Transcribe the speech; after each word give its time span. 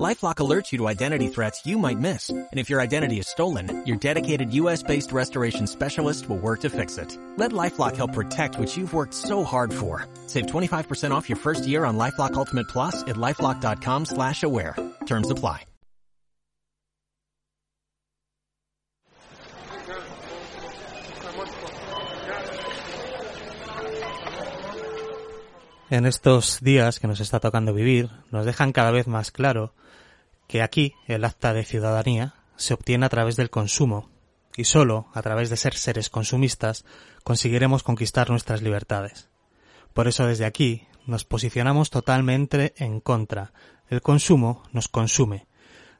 LifeLock 0.00 0.36
alerts 0.36 0.72
you 0.72 0.78
to 0.78 0.88
identity 0.88 1.28
threats 1.28 1.66
you 1.66 1.78
might 1.78 1.98
miss. 1.98 2.30
And 2.30 2.48
if 2.58 2.70
your 2.70 2.80
identity 2.80 3.18
is 3.18 3.28
stolen, 3.28 3.84
your 3.84 3.98
dedicated 3.98 4.54
US-based 4.54 5.12
restoration 5.12 5.66
specialist 5.66 6.28
will 6.28 6.38
work 6.38 6.60
to 6.60 6.70
fix 6.70 6.96
it. 6.96 7.16
Let 7.36 7.52
LifeLock 7.52 7.96
help 7.96 8.14
protect 8.14 8.58
what 8.58 8.74
you've 8.74 8.94
worked 8.94 9.12
so 9.12 9.44
hard 9.44 9.72
for. 9.72 10.06
Save 10.26 10.46
25% 10.46 11.10
off 11.10 11.28
your 11.28 11.36
first 11.36 11.66
year 11.66 11.84
on 11.84 11.98
LifeLock 11.98 12.34
Ultimate 12.34 12.68
Plus 12.68 13.02
at 13.02 13.16
LifeLock.com 13.16 14.06
slash 14.06 14.42
aware. 14.42 14.76
Terms 15.06 15.30
apply. 15.30 15.66
En 25.90 26.06
estos 26.06 26.60
días 26.62 26.98
que 26.98 27.06
nos 27.06 27.20
está 27.20 27.38
tocando 27.38 27.74
vivir, 27.74 28.08
nos 28.30 28.46
dejan 28.46 28.72
cada 28.72 28.90
vez 28.92 29.06
más 29.06 29.30
claro 29.30 29.74
que 30.52 30.60
aquí 30.60 30.94
el 31.06 31.24
acta 31.24 31.54
de 31.54 31.64
ciudadanía 31.64 32.34
se 32.56 32.74
obtiene 32.74 33.06
a 33.06 33.08
través 33.08 33.36
del 33.36 33.48
consumo 33.48 34.10
y 34.54 34.64
solo 34.64 35.06
a 35.14 35.22
través 35.22 35.48
de 35.48 35.56
ser 35.56 35.72
seres 35.72 36.10
consumistas 36.10 36.84
conseguiremos 37.24 37.82
conquistar 37.82 38.28
nuestras 38.28 38.60
libertades. 38.60 39.30
Por 39.94 40.08
eso 40.08 40.26
desde 40.26 40.44
aquí 40.44 40.86
nos 41.06 41.24
posicionamos 41.24 41.88
totalmente 41.88 42.74
en 42.76 43.00
contra. 43.00 43.54
El 43.88 44.02
consumo 44.02 44.62
nos 44.72 44.88
consume. 44.88 45.46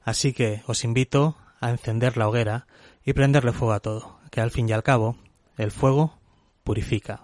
Así 0.02 0.34
que 0.34 0.62
os 0.66 0.84
invito 0.84 1.38
a 1.58 1.70
encender 1.70 2.18
la 2.18 2.28
hoguera 2.28 2.66
y 3.06 3.14
prenderle 3.14 3.52
fuego 3.52 3.72
a 3.72 3.80
todo, 3.80 4.20
que 4.30 4.42
al 4.42 4.50
fin 4.50 4.68
y 4.68 4.72
al 4.72 4.82
cabo 4.82 5.16
el 5.56 5.70
fuego 5.70 6.18
purifica. 6.62 7.22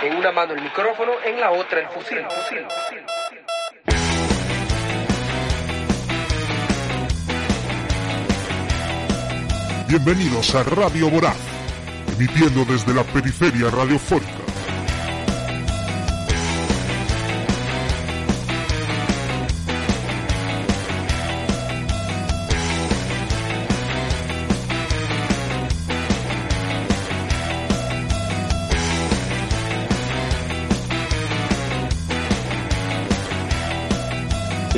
En 0.00 0.16
una 0.16 0.30
mano 0.30 0.54
el 0.54 0.62
micrófono, 0.62 1.12
en 1.24 1.40
la 1.40 1.50
otra 1.50 1.80
el 1.80 1.88
fusil. 1.88 2.18
Bienvenidos 9.88 10.54
a 10.54 10.62
Radio 10.62 11.10
Voraz, 11.10 11.36
emitiendo 12.16 12.64
desde 12.64 12.94
la 12.94 13.02
periferia 13.02 13.70
radiofónica. 13.70 14.47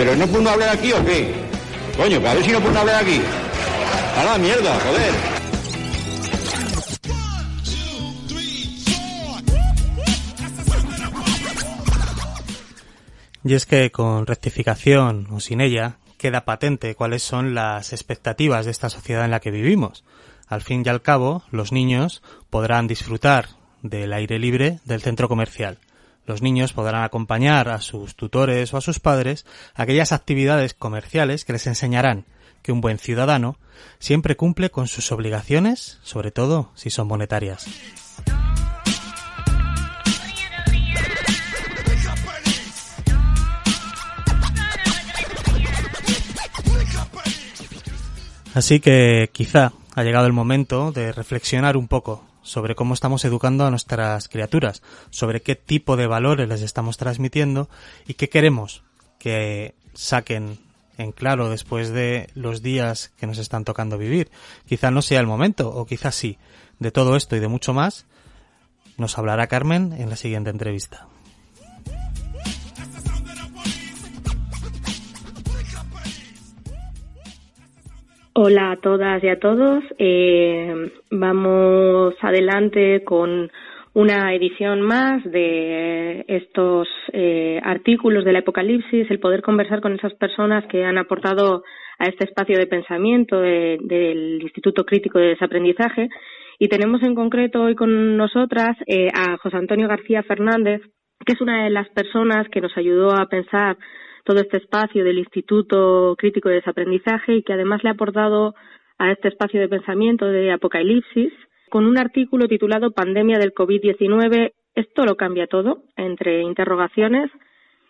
¿Pero 0.01 0.17
no 0.17 0.27
puedo 0.29 0.49
hablar 0.49 0.71
aquí 0.71 0.95
o 0.95 1.05
qué? 1.05 1.31
Coño, 1.95 2.27
a 2.27 2.33
ver 2.33 2.43
si 2.43 2.53
no 2.53 2.61
puedo 2.61 2.79
hablar 2.79 3.05
aquí. 3.05 3.21
A 4.17 4.25
la 4.25 4.39
mierda, 4.39 4.81
joder. 4.81 5.13
Y 13.45 13.53
es 13.53 13.67
que 13.67 13.91
con 13.91 14.27
rectificación 14.27 15.27
o 15.31 15.39
sin 15.39 15.61
ella 15.61 15.99
queda 16.17 16.47
patente 16.47 16.95
cuáles 16.95 17.23
son 17.23 17.55
las 17.55 17.93
expectativas 17.93 18.65
de 18.65 18.71
esta 18.71 18.89
sociedad 18.89 19.27
en 19.27 19.33
la 19.33 19.41
que 19.41 19.51
vivimos. 19.51 20.05
Al 20.49 20.63
fin 20.63 20.83
y 20.83 20.89
al 20.89 21.03
cabo, 21.03 21.43
los 21.51 21.73
niños 21.73 22.23
podrán 22.49 22.87
disfrutar 22.87 23.51
del 23.83 24.15
aire 24.15 24.39
libre 24.39 24.81
del 24.87 25.03
centro 25.03 25.29
comercial. 25.29 25.77
Los 26.27 26.43
niños 26.43 26.73
podrán 26.73 27.03
acompañar 27.03 27.69
a 27.69 27.81
sus 27.81 28.15
tutores 28.15 28.73
o 28.73 28.77
a 28.77 28.81
sus 28.81 29.01
padres 29.01 29.47
a 29.75 29.83
aquellas 29.83 30.13
actividades 30.13 30.75
comerciales 30.75 31.45
que 31.45 31.53
les 31.53 31.67
enseñarán 31.67 32.25
que 32.63 32.73
un 32.73 32.81
buen 32.81 32.99
ciudadano 32.99 33.57
siempre 33.99 34.37
cumple 34.37 34.71
con 34.71 34.87
sus 34.87 35.13
obligaciones, 35.13 35.99
sobre 36.03 36.31
todo 36.31 36.71
si 36.75 36.91
son 36.91 37.09
monetarias. 37.09 37.67
Así 48.53 48.81
que 48.81 49.31
quizá 49.33 49.73
ha 49.95 50.03
llegado 50.03 50.27
el 50.27 50.33
momento 50.33 50.93
de 50.93 51.13
reflexionar 51.13 51.77
un 51.77 51.87
poco 51.87 52.25
sobre 52.51 52.75
cómo 52.75 52.95
estamos 52.95 53.25
educando 53.25 53.65
a 53.65 53.71
nuestras 53.71 54.29
criaturas, 54.29 54.83
sobre 55.11 55.41
qué 55.41 55.55
tipo 55.55 55.97
de 55.97 56.09
valores 56.09 56.49
les 56.49 56.63
estamos 56.63 56.97
transmitiendo 56.97 57.69
y 58.09 58.15
qué 58.15 58.29
queremos 58.29 58.83
que 59.19 59.75
saquen 59.95 60.59
en 60.99 61.13
claro 61.13 61.49
después 61.49 61.91
de 61.91 62.29
los 62.35 62.61
días 62.61 63.13
que 63.19 63.27
nos 63.29 63.39
están 63.39 63.65
tocando 63.65 63.99
vivir. 63.99 64.31
Quizá 64.67 64.91
no 64.91 65.01
sea 65.01 65.21
el 65.21 65.27
momento, 65.27 65.71
o 65.71 65.87
quizá 65.87 66.11
sí. 66.11 66.39
De 66.79 66.91
todo 66.91 67.15
esto 67.17 67.37
y 67.37 67.41
de 67.41 67.49
mucho 67.49 67.73
más 67.73 68.07
nos 68.97 69.17
hablará 69.17 69.47
Carmen 69.47 69.93
en 69.93 70.11
la 70.11 70.17
siguiente 70.17 70.51
entrevista. 70.51 71.07
Hola 78.33 78.71
a 78.71 78.77
todas 78.77 79.23
y 79.25 79.29
a 79.29 79.41
todos. 79.41 79.83
Eh, 79.99 80.73
vamos 81.11 82.15
adelante 82.21 83.03
con 83.03 83.51
una 83.93 84.33
edición 84.33 84.83
más 84.83 85.25
de 85.25 86.25
estos 86.29 86.87
eh, 87.13 87.61
artículos 87.65 88.25
del 88.25 88.37
Apocalipsis, 88.37 89.11
el 89.11 89.19
poder 89.19 89.43
conversar 89.43 89.81
con 89.81 89.95
esas 89.95 90.15
personas 90.15 90.65
que 90.69 90.85
han 90.85 90.97
aportado 90.97 91.65
a 91.99 92.05
este 92.05 92.25
espacio 92.25 92.57
de 92.57 92.69
pensamiento 92.69 93.41
del 93.41 94.41
Instituto 94.43 94.85
Crítico 94.87 95.19
de 95.19 95.31
Desaprendizaje. 95.31 96.09
Y 96.61 96.69
tenemos 96.69 97.03
en 97.03 97.17
concreto 97.17 97.63
hoy 97.63 97.75
con 97.75 98.17
nosotras 98.17 98.77
eh, 98.87 99.09
a 99.13 99.39
José 99.39 99.57
Antonio 99.57 99.89
García 99.89 100.23
Fernández, 100.23 100.83
que 101.27 101.33
es 101.33 101.41
una 101.41 101.65
de 101.65 101.71
las 101.71 101.89
personas 101.89 102.49
que 102.49 102.61
nos 102.61 102.77
ayudó 102.77 103.11
a 103.11 103.27
pensar 103.27 103.77
todo 104.25 104.41
este 104.41 104.59
espacio 104.59 105.05
del 105.05 105.19
Instituto 105.19 106.15
Crítico 106.19 106.49
de 106.49 106.57
Desaprendizaje 106.57 107.37
y 107.37 107.43
que 107.43 107.53
además 107.53 107.83
le 107.83 107.91
ha 107.91 107.93
aportado 107.93 108.55
a 108.99 109.11
este 109.13 109.29
espacio 109.29 109.61
de 109.61 109.69
pensamiento 109.69 110.27
de 110.27 110.53
Apocalipsis 110.53 111.33
con 111.71 111.87
un 111.87 111.99
artículo 111.99 112.49
titulado 112.49 112.91
Pandemia 112.91 113.39
del 113.39 113.55
COVID-19, 113.55 114.53
esto 114.75 115.05
lo 115.05 115.17
cambia 115.17 115.47
todo, 115.47 115.85
entre 115.97 116.43
interrogaciones, 116.43 117.31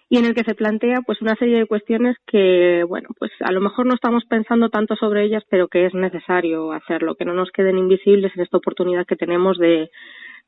y 0.09 0.19
en 0.19 0.25
el 0.25 0.35
que 0.35 0.45
se 0.45 0.55
plantea 0.55 1.03
pues 1.07 1.23
una 1.23 1.37
serie 1.37 1.59
de 1.59 1.67
cuestiones 1.67 2.17
que, 2.27 2.85
bueno, 2.87 3.09
pues 3.19 3.31
a 3.41 3.53
lo 3.53 3.61
mejor 3.61 3.87
no 3.87 3.95
estamos 3.95 4.25
pensando 4.29 4.69
tanto 4.69 4.97
sobre 4.97 5.25
ellas, 5.25 5.45
pero 5.49 5.69
que 5.69 5.87
es 5.87 5.95
necesario 5.95 6.73
hacerlo, 6.73 7.15
que 7.15 7.25
no 7.25 7.33
nos 7.33 7.51
queden 7.53 7.79
invisibles 7.79 8.33
en 8.35 8.43
esta 8.43 8.59
oportunidad 8.59 9.07
que 9.07 9.17
tenemos 9.17 9.57
de, 9.57 9.89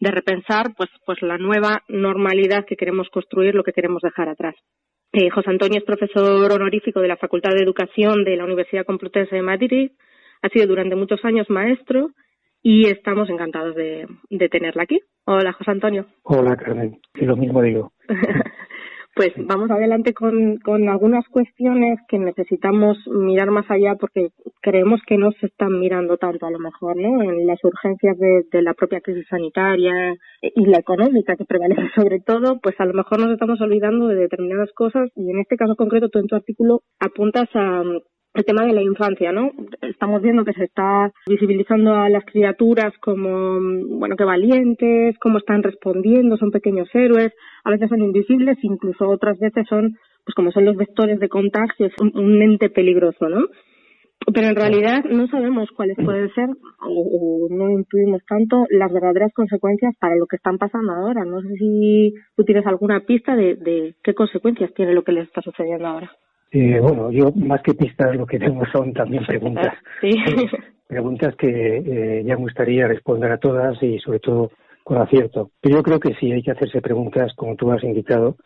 de 0.00 0.10
repensar 0.10 0.75
pues, 0.76 0.91
pues 1.06 1.22
la 1.22 1.38
nueva 1.38 1.82
normalidad 1.88 2.64
que 2.66 2.76
queremos 2.76 3.09
construir, 3.10 3.54
lo 3.54 3.62
que 3.62 3.72
queremos 3.72 4.03
dejar 4.03 4.28
atrás. 4.28 4.56
Eh, 5.12 5.28
José 5.28 5.50
Antonio 5.50 5.78
es 5.78 5.84
profesor 5.84 6.50
honorífico 6.50 7.00
de 7.00 7.09
la 7.09 7.19
Facultad 7.19 7.50
de 7.50 7.62
Educación 7.62 8.25
de 8.25 8.37
la 8.37 8.45
Universidad 8.45 8.87
Complutense 8.87 9.37
de 9.37 9.43
Madrid, 9.43 9.91
ha 10.41 10.49
sido 10.49 10.67
durante 10.67 10.97
muchos 10.97 11.23
años 11.25 11.50
maestro 11.50 12.11
y 12.62 12.89
estamos 12.89 13.28
encantados 13.28 13.75
de, 13.75 14.06
de 14.31 14.49
tenerla 14.49 14.84
aquí. 14.84 15.00
Hola, 15.27 15.53
José 15.53 15.71
Antonio. 15.71 16.06
Hola, 16.23 16.56
Carmen. 16.56 16.99
Y 17.14 17.26
lo 17.26 17.37
mismo 17.37 17.61
digo. 17.61 17.93
pues 19.14 19.32
vamos 19.37 19.70
adelante 19.70 20.14
con, 20.14 20.59
con 20.59 20.88
algunas 20.88 21.26
cuestiones 21.29 21.99
que 22.09 22.19
necesitamos 22.19 22.97
mirar 23.06 23.50
más 23.50 23.70
allá 23.70 23.94
porque 23.97 24.29
creemos 24.62 25.00
que 25.06 25.19
no 25.19 25.31
se 25.32 25.47
están 25.47 25.79
mirando 25.79 26.17
tanto 26.17 26.47
a 26.47 26.50
lo 26.50 26.59
mejor, 26.59 26.97
¿no? 26.97 27.23
En 27.23 27.47
las 27.47 27.62
urgencias 27.62 28.19
de, 28.19 28.44
de 28.50 28.62
la 28.62 28.75
propia 28.75 29.00
crisis 29.00 29.26
sanitaria 29.29 30.14
y 30.41 30.67
la 30.67 30.79
económica 30.79 31.37
que 31.37 31.44
prevalece 31.44 31.82
sobre 31.94 32.20
todo, 32.20 32.59
pues 32.62 32.75
a 32.79 32.87
lo 32.87 32.94
mejor 32.94 33.20
nos 33.20 33.32
estamos 33.32 33.61
olvidando 33.61 34.09
de 34.09 34.17
determinadas 34.17 34.70
cosas 34.75 35.11
y 35.14 35.31
en 35.31 35.41
este 35.41 35.56
caso 35.56 35.76
concreto 35.76 36.09
tú 36.09 36.19
en 36.19 36.26
tu 36.26 36.37
artículo 36.37 36.81
apuntas 36.99 37.49
a 37.55 37.82
el 38.34 38.44
tema 38.44 38.64
de 38.64 38.73
la 38.73 38.82
infancia, 38.82 39.32
¿no? 39.32 39.52
Estamos 39.82 40.23
viendo 40.23 40.44
que 40.44 40.55
se 40.55 40.64
está 40.64 41.12
visibilizando 41.26 41.94
a 41.94 42.08
las 42.08 42.25
criaturas 42.25 42.93
como, 43.00 43.58
bueno, 43.99 44.17
que 44.17 44.25
valientes, 44.25 45.19
cómo 45.19 45.38
están 45.38 45.62
respondiendo, 45.62 46.37
son 46.37 46.50
pequeños 46.50 46.88
héroes, 46.94 47.32
a 47.64 47.70
veces 47.70 47.88
son 47.90 48.00
invisibles, 48.00 48.56
incluso 48.62 49.08
otras 49.08 49.38
veces 49.38 49.67
son, 49.69 49.99
pues 50.25 50.34
como 50.34 50.50
son 50.50 50.64
los 50.64 50.76
vectores 50.76 51.20
de 51.20 51.29
contagio, 51.29 51.87
es 51.87 51.93
un, 52.00 52.12
un 52.17 52.40
ente 52.40 52.70
peligroso, 52.70 53.29
¿no? 53.29 53.46
pero 54.32 54.49
en 54.49 54.56
realidad 54.56 55.05
no 55.05 55.26
sabemos 55.28 55.69
cuáles 55.73 55.96
pueden 55.96 56.32
ser 56.35 56.49
o, 56.81 57.49
no 57.50 57.70
intuimos 57.70 58.23
tanto 58.26 58.67
las 58.70 58.93
verdaderas 58.93 59.32
consecuencias 59.35 59.94
para 59.99 60.17
lo 60.17 60.26
que 60.26 60.37
están 60.37 60.58
pasando 60.58 60.93
ahora. 60.93 61.25
No 61.25 61.40
sé 61.40 61.49
si 61.56 62.14
tú 62.37 62.44
tienes 62.44 62.67
alguna 62.67 63.00
pista 63.00 63.35
de, 63.35 63.56
de 63.56 63.96
qué 64.02 64.14
consecuencias 64.14 64.73
tiene 64.75 64.94
lo 64.94 65.02
que 65.02 65.12
les 65.12 65.26
está 65.26 65.43
sucediendo 65.43 65.87
ahora. 65.87 66.12
Eh, 66.52 66.78
bueno, 66.81 67.10
yo 67.10 67.32
más 67.32 67.62
que 67.62 67.75
pistas 67.75 68.14
lo 68.14 68.26
que 68.26 68.38
tengo 68.38 68.62
son 68.72 68.93
también 68.93 69.25
preguntas. 69.25 69.75
Sí. 70.00 70.14
preguntas 70.87 71.34
que 71.37 71.49
eh, 71.49 72.22
ya 72.25 72.37
me 72.37 72.43
gustaría 72.43 72.87
responder 72.87 73.32
a 73.32 73.38
todas 73.38 73.82
y 73.82 73.99
sobre 74.00 74.19
todo 74.19 74.50
con 74.84 74.99
acierto. 74.99 75.50
Pero 75.60 75.76
yo 75.76 75.82
creo 75.82 75.99
que 75.99 76.14
sí 76.20 76.31
hay 76.31 76.43
que 76.43 76.50
hacerse 76.50 76.82
preguntas, 76.82 77.32
como 77.34 77.56
tú 77.56 77.70
has 77.72 77.82
indicado, 77.82 78.37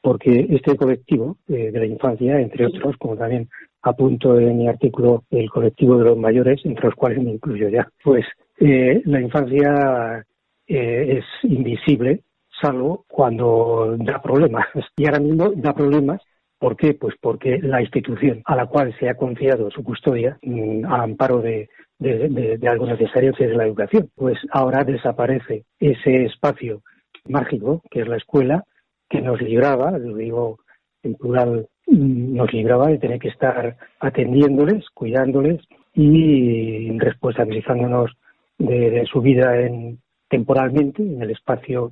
porque 0.00 0.46
este 0.48 0.76
colectivo 0.76 1.36
eh, 1.48 1.70
de 1.70 1.78
la 1.78 1.86
infancia, 1.86 2.40
entre 2.40 2.66
otros, 2.66 2.96
como 2.96 3.16
también 3.16 3.48
apunto 3.82 4.38
en 4.38 4.58
mi 4.58 4.68
artículo, 4.68 5.24
el 5.30 5.50
colectivo 5.50 5.98
de 5.98 6.04
los 6.04 6.16
mayores, 6.16 6.60
entre 6.64 6.86
los 6.86 6.94
cuales 6.94 7.22
me 7.22 7.32
incluyo 7.32 7.68
ya, 7.68 7.88
pues 8.02 8.24
eh, 8.58 9.02
la 9.04 9.20
infancia 9.20 10.24
eh, 10.66 11.18
es 11.18 11.24
invisible, 11.50 12.22
salvo 12.60 13.04
cuando 13.08 13.96
da 13.98 14.20
problemas. 14.20 14.66
Y 14.96 15.06
ahora 15.06 15.20
mismo 15.20 15.50
da 15.56 15.72
problemas 15.74 16.20
¿Por 16.60 16.76
qué? 16.76 16.92
Pues 16.92 17.14
porque 17.18 17.58
la 17.62 17.80
institución 17.80 18.42
a 18.44 18.54
la 18.54 18.66
cual 18.66 18.94
se 18.98 19.08
ha 19.08 19.14
confiado 19.14 19.70
su 19.70 19.82
custodia, 19.82 20.38
mm, 20.42 20.84
a 20.84 21.02
amparo 21.04 21.40
de, 21.40 21.70
de, 21.98 22.68
algo 22.68 22.86
necesario 22.86 23.32
que 23.32 23.46
es 23.46 23.56
la 23.56 23.64
educación, 23.64 24.10
pues 24.14 24.38
ahora 24.52 24.84
desaparece 24.84 25.64
ese 25.78 26.26
espacio 26.26 26.82
mágico 27.26 27.82
que 27.90 28.02
es 28.02 28.08
la 28.08 28.18
escuela, 28.18 28.64
que 29.08 29.22
nos 29.22 29.40
libraba, 29.40 29.96
lo 29.98 30.14
digo 30.16 30.58
en 31.02 31.14
plural, 31.14 31.66
mm, 31.86 32.34
nos 32.36 32.52
libraba 32.52 32.88
de 32.88 32.98
tener 32.98 33.18
que 33.18 33.28
estar 33.28 33.78
atendiéndoles, 33.98 34.84
cuidándoles 34.92 35.62
y 35.94 36.90
responsabilizándonos 36.98 38.10
de, 38.58 39.06
su 39.10 39.22
vida 39.22 39.58
en, 39.62 39.98
temporalmente 40.28 41.02
en 41.02 41.22
el 41.22 41.30
espacio 41.30 41.90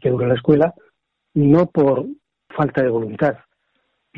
que 0.00 0.08
dura 0.08 0.26
la 0.26 0.34
escuela, 0.34 0.74
no 1.34 1.66
por 1.66 2.06
falta 2.48 2.82
de 2.82 2.88
voluntad, 2.88 3.36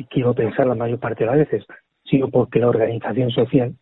quiero 0.09 0.33
pensar 0.33 0.67
la 0.67 0.75
mayor 0.75 0.99
parte 0.99 1.23
de 1.23 1.29
las 1.29 1.39
veces, 1.39 1.65
sino 2.03 2.29
porque 2.29 2.59
la 2.59 2.69
organización 2.69 3.29
social 3.31 3.75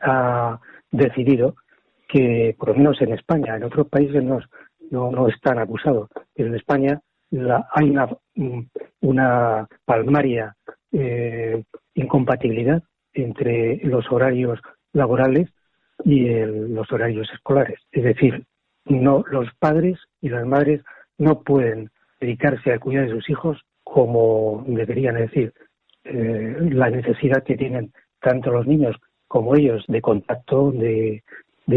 ha 0.00 0.60
decidido 0.90 1.56
que, 2.08 2.54
por 2.58 2.68
lo 2.68 2.74
menos 2.74 3.00
en 3.02 3.12
España, 3.12 3.56
en 3.56 3.64
otros 3.64 3.88
países 3.88 4.22
no, 4.22 4.40
no, 4.90 5.10
no 5.10 5.28
están 5.28 5.58
acusados, 5.58 6.08
pero 6.34 6.48
en 6.48 6.54
España 6.54 7.00
hay 7.74 7.90
una, 7.90 8.08
una 9.00 9.68
palmaria 9.84 10.56
eh, 10.92 11.62
incompatibilidad 11.94 12.82
entre 13.12 13.76
los 13.84 14.10
horarios 14.10 14.58
laborales 14.92 15.50
y 16.04 16.28
los 16.28 16.90
horarios 16.92 17.28
escolares. 17.34 17.80
Es 17.92 18.04
decir, 18.04 18.44
no 18.86 19.24
los 19.30 19.48
padres 19.58 19.98
y 20.22 20.30
las 20.30 20.46
madres 20.46 20.82
no 21.18 21.42
pueden 21.42 21.90
dedicarse 22.20 22.72
al 22.72 22.80
cuidar 22.80 23.06
de 23.06 23.14
sus 23.14 23.28
hijos 23.28 23.58
como 23.92 24.64
deberían 24.66 25.16
decir, 25.16 25.52
eh, 26.04 26.56
la 26.72 26.90
necesidad 26.90 27.42
que 27.42 27.56
tienen 27.56 27.92
tanto 28.20 28.50
los 28.50 28.66
niños 28.66 28.96
como 29.26 29.56
ellos 29.56 29.84
de 29.88 30.00
contacto, 30.00 30.72
de, 30.72 31.22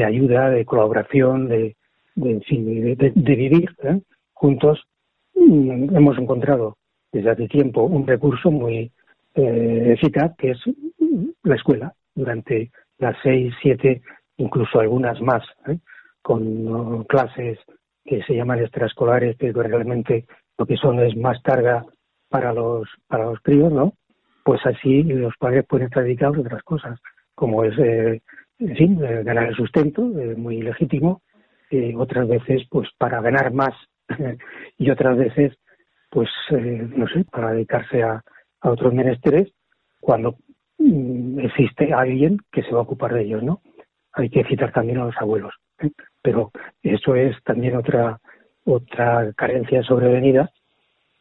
ayuda, 0.06 0.50
de 0.50 0.66
colaboración, 0.66 1.48
de, 1.48 1.76
de, 2.16 2.96
de, 3.16 3.36
vivir 3.36 3.70
¿eh? 3.84 4.02
juntos. 4.34 4.84
Mm, 5.36 5.96
hemos 5.96 6.18
encontrado 6.18 6.78
desde 7.12 7.32
hace 7.32 7.48
tiempo 7.48 7.84
un 7.84 8.06
recurso 8.06 8.52
muy 8.52 8.92
eh, 9.36 9.94
eficaz 9.94 10.36
que 10.38 10.52
es 10.52 10.60
la 11.44 11.56
escuela 11.56 11.94
durante 12.14 12.72
las 13.00 13.16
seis, 13.24 13.54
siete, 13.62 14.02
incluso 14.38 14.80
algunas 14.80 15.20
más, 15.22 15.44
con 16.22 17.04
clases 17.06 17.58
que 18.06 18.22
se 18.24 18.36
llaman 18.36 18.60
extraescolares, 18.60 19.38
que 19.38 19.52
realmente 19.52 20.26
lo 20.58 20.66
que 20.66 20.78
son 20.78 21.00
es 21.00 21.16
más 21.16 21.42
carga 21.42 21.86
para 22.32 22.54
los 22.54 22.88
para 23.08 23.26
los 23.26 23.40
críos, 23.42 23.72
¿no? 23.72 23.94
Pues 24.44 24.66
así 24.66 25.04
los 25.04 25.36
padres 25.38 25.66
pueden 25.68 25.88
estar 25.88 26.04
dedicados 26.04 26.38
a 26.38 26.42
otras 26.42 26.64
cosas, 26.64 27.00
como 27.36 27.64
es, 27.64 27.78
eh, 27.78 28.22
en 28.58 28.76
fin, 28.76 29.04
eh, 29.04 29.22
ganar 29.24 29.50
el 29.50 29.56
sustento, 29.56 30.02
eh, 30.18 30.36
muy 30.36 30.62
legítimo, 30.62 31.22
otras 31.98 32.28
veces, 32.28 32.64
pues 32.70 32.90
para 32.98 33.22
ganar 33.22 33.54
más 33.54 33.74
y 34.78 34.90
otras 34.90 35.18
veces, 35.18 35.58
pues, 36.10 36.30
no 36.52 37.08
sé, 37.08 37.24
para 37.32 37.54
dedicarse 37.54 38.04
a, 38.04 38.22
a 38.62 38.70
otros 38.70 38.94
menesteres 38.94 39.54
cuando 40.02 40.36
mm, 40.80 41.40
existe 41.40 41.94
alguien 41.94 42.40
que 42.52 42.64
se 42.64 42.72
va 42.72 42.80
a 42.80 42.84
ocupar 42.84 43.14
de 43.14 43.22
ellos, 43.22 43.44
¿no? 43.44 43.62
Hay 44.14 44.30
que 44.30 44.44
citar 44.44 44.74
también 44.74 44.98
a 44.98 45.06
los 45.06 45.16
abuelos, 45.18 45.54
pero 46.22 46.52
eso 46.82 47.16
es 47.16 47.42
también 47.44 47.76
otra 47.78 48.20
otra 48.66 49.32
carencia 49.34 49.82
sobrevenida 49.84 50.52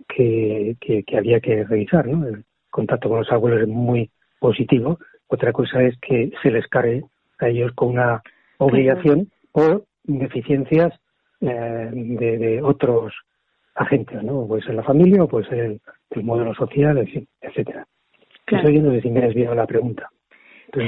que, 0.08 0.76
que, 0.80 1.16
había 1.16 1.40
que 1.40 1.64
revisar. 1.64 2.06
¿no? 2.06 2.26
El 2.26 2.44
contacto 2.70 3.08
con 3.08 3.18
los 3.18 3.32
abuelos 3.32 3.62
es 3.62 3.68
muy 3.68 4.10
positivo. 4.38 4.98
Otra 5.28 5.52
cosa 5.52 5.82
es 5.82 5.96
que 6.00 6.30
se 6.42 6.50
les 6.50 6.66
cargue 6.66 7.04
a 7.38 7.48
ellos 7.48 7.72
con 7.74 7.90
una 7.90 8.22
obligación 8.58 9.30
o 9.52 9.82
deficiencias 10.04 10.92
eh, 11.40 11.90
de, 11.92 12.38
de, 12.38 12.62
otros 12.62 13.14
agentes, 13.74 14.22
¿no? 14.22 14.46
Puede 14.46 14.62
ser 14.62 14.74
la 14.74 14.82
familia 14.82 15.22
o 15.22 15.28
puede 15.28 15.48
ser 15.48 15.58
el, 16.10 16.24
modelo 16.24 16.54
social, 16.54 16.98
etcétera. 17.40 17.86
Claro. 18.44 18.68
Eso 18.68 18.72
yo 18.74 18.82
no 18.82 18.92
sé 18.92 19.00
si 19.00 19.10
me 19.10 19.20
desviado 19.20 19.54
la 19.54 19.66
pregunta. 19.66 20.08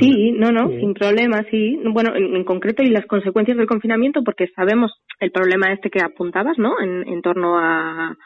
sí, 0.01 0.33
no, 0.33 0.51
no, 0.51 0.69
sin 0.69 0.93
problema, 0.95 1.43
sí. 1.51 1.81
Bueno, 1.85 2.15
en, 2.15 2.45
concreto 2.45 2.83
y 2.83 2.91
las 2.91 3.07
consecuencias 3.07 3.57
del 3.57 3.67
confinamiento, 3.67 4.23
porque 4.25 4.49
sabemos 4.49 4.93
el 5.21 5.31
problema 5.31 5.73
este 5.73 5.91
que 5.91 6.03
apuntabas, 6.03 6.59
¿no? 6.59 6.81
En, 6.81 7.09
en 7.09 7.23
torno 7.23 7.57
a, 7.59 8.17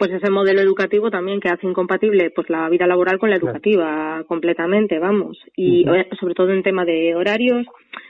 pues 0.00 0.12
ese 0.12 0.30
modelo 0.30 0.62
educativo 0.62 1.10
también 1.10 1.40
que 1.40 1.50
hace 1.50 1.66
incompatible 1.66 2.30
pues 2.34 2.48
la 2.48 2.70
vida 2.70 2.86
laboral 2.86 3.18
con 3.18 3.28
la 3.28 3.36
educativa 3.36 4.24
completamente, 4.26 4.98
vamos, 4.98 5.36
y 5.54 5.84
sobre 6.18 6.32
todo 6.32 6.48
en 6.52 6.62
tema 6.62 6.86
de 6.86 7.14
horarios 7.14 7.66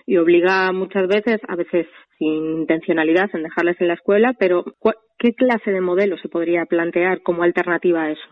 y 0.06 0.16
obliga 0.16 0.70
muchas 0.70 1.08
veces, 1.08 1.40
a 1.48 1.56
veces 1.56 1.88
sin 2.16 2.60
intencionalidad 2.60 3.28
en 3.34 3.42
dejarles 3.42 3.80
en 3.80 3.88
la 3.88 3.94
escuela, 3.94 4.36
pero 4.38 4.64
¿qué 5.18 5.34
clase 5.34 5.72
de 5.72 5.80
modelo 5.80 6.16
se 6.18 6.28
podría 6.28 6.64
plantear 6.64 7.22
como 7.22 7.42
alternativa 7.42 8.04
a 8.04 8.12
eso? 8.12 8.28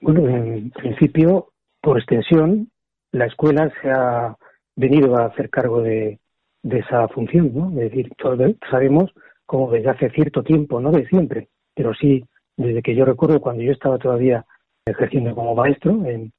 Bueno, 0.00 0.28
en 0.28 0.70
principio, 0.70 1.48
por 1.80 1.98
extensión, 1.98 2.68
la 3.10 3.26
escuela 3.26 3.72
se 3.82 3.90
ha 3.90 4.36
venido 4.76 5.16
a 5.16 5.24
hacer 5.24 5.50
cargo 5.50 5.82
de, 5.82 6.20
de 6.62 6.78
esa 6.78 7.08
función, 7.08 7.50
¿no? 7.52 7.70
Es 7.70 7.90
decir, 7.90 8.08
todos 8.16 8.38
sabemos 8.70 9.12
como 9.46 9.72
desde 9.72 9.90
hace 9.90 10.10
cierto 10.10 10.44
tiempo, 10.44 10.80
no 10.80 10.92
de 10.92 11.08
siempre, 11.08 11.48
pero 11.74 11.92
sí 11.92 12.24
desde 12.56 12.82
que 12.82 12.94
yo 12.94 13.04
recuerdo 13.04 13.40
cuando 13.40 13.62
yo 13.62 13.72
estaba 13.72 13.98
todavía 13.98 14.44
ejerciendo 14.86 15.34
como 15.34 15.54
maestro 15.54 16.04
en, 16.04 16.32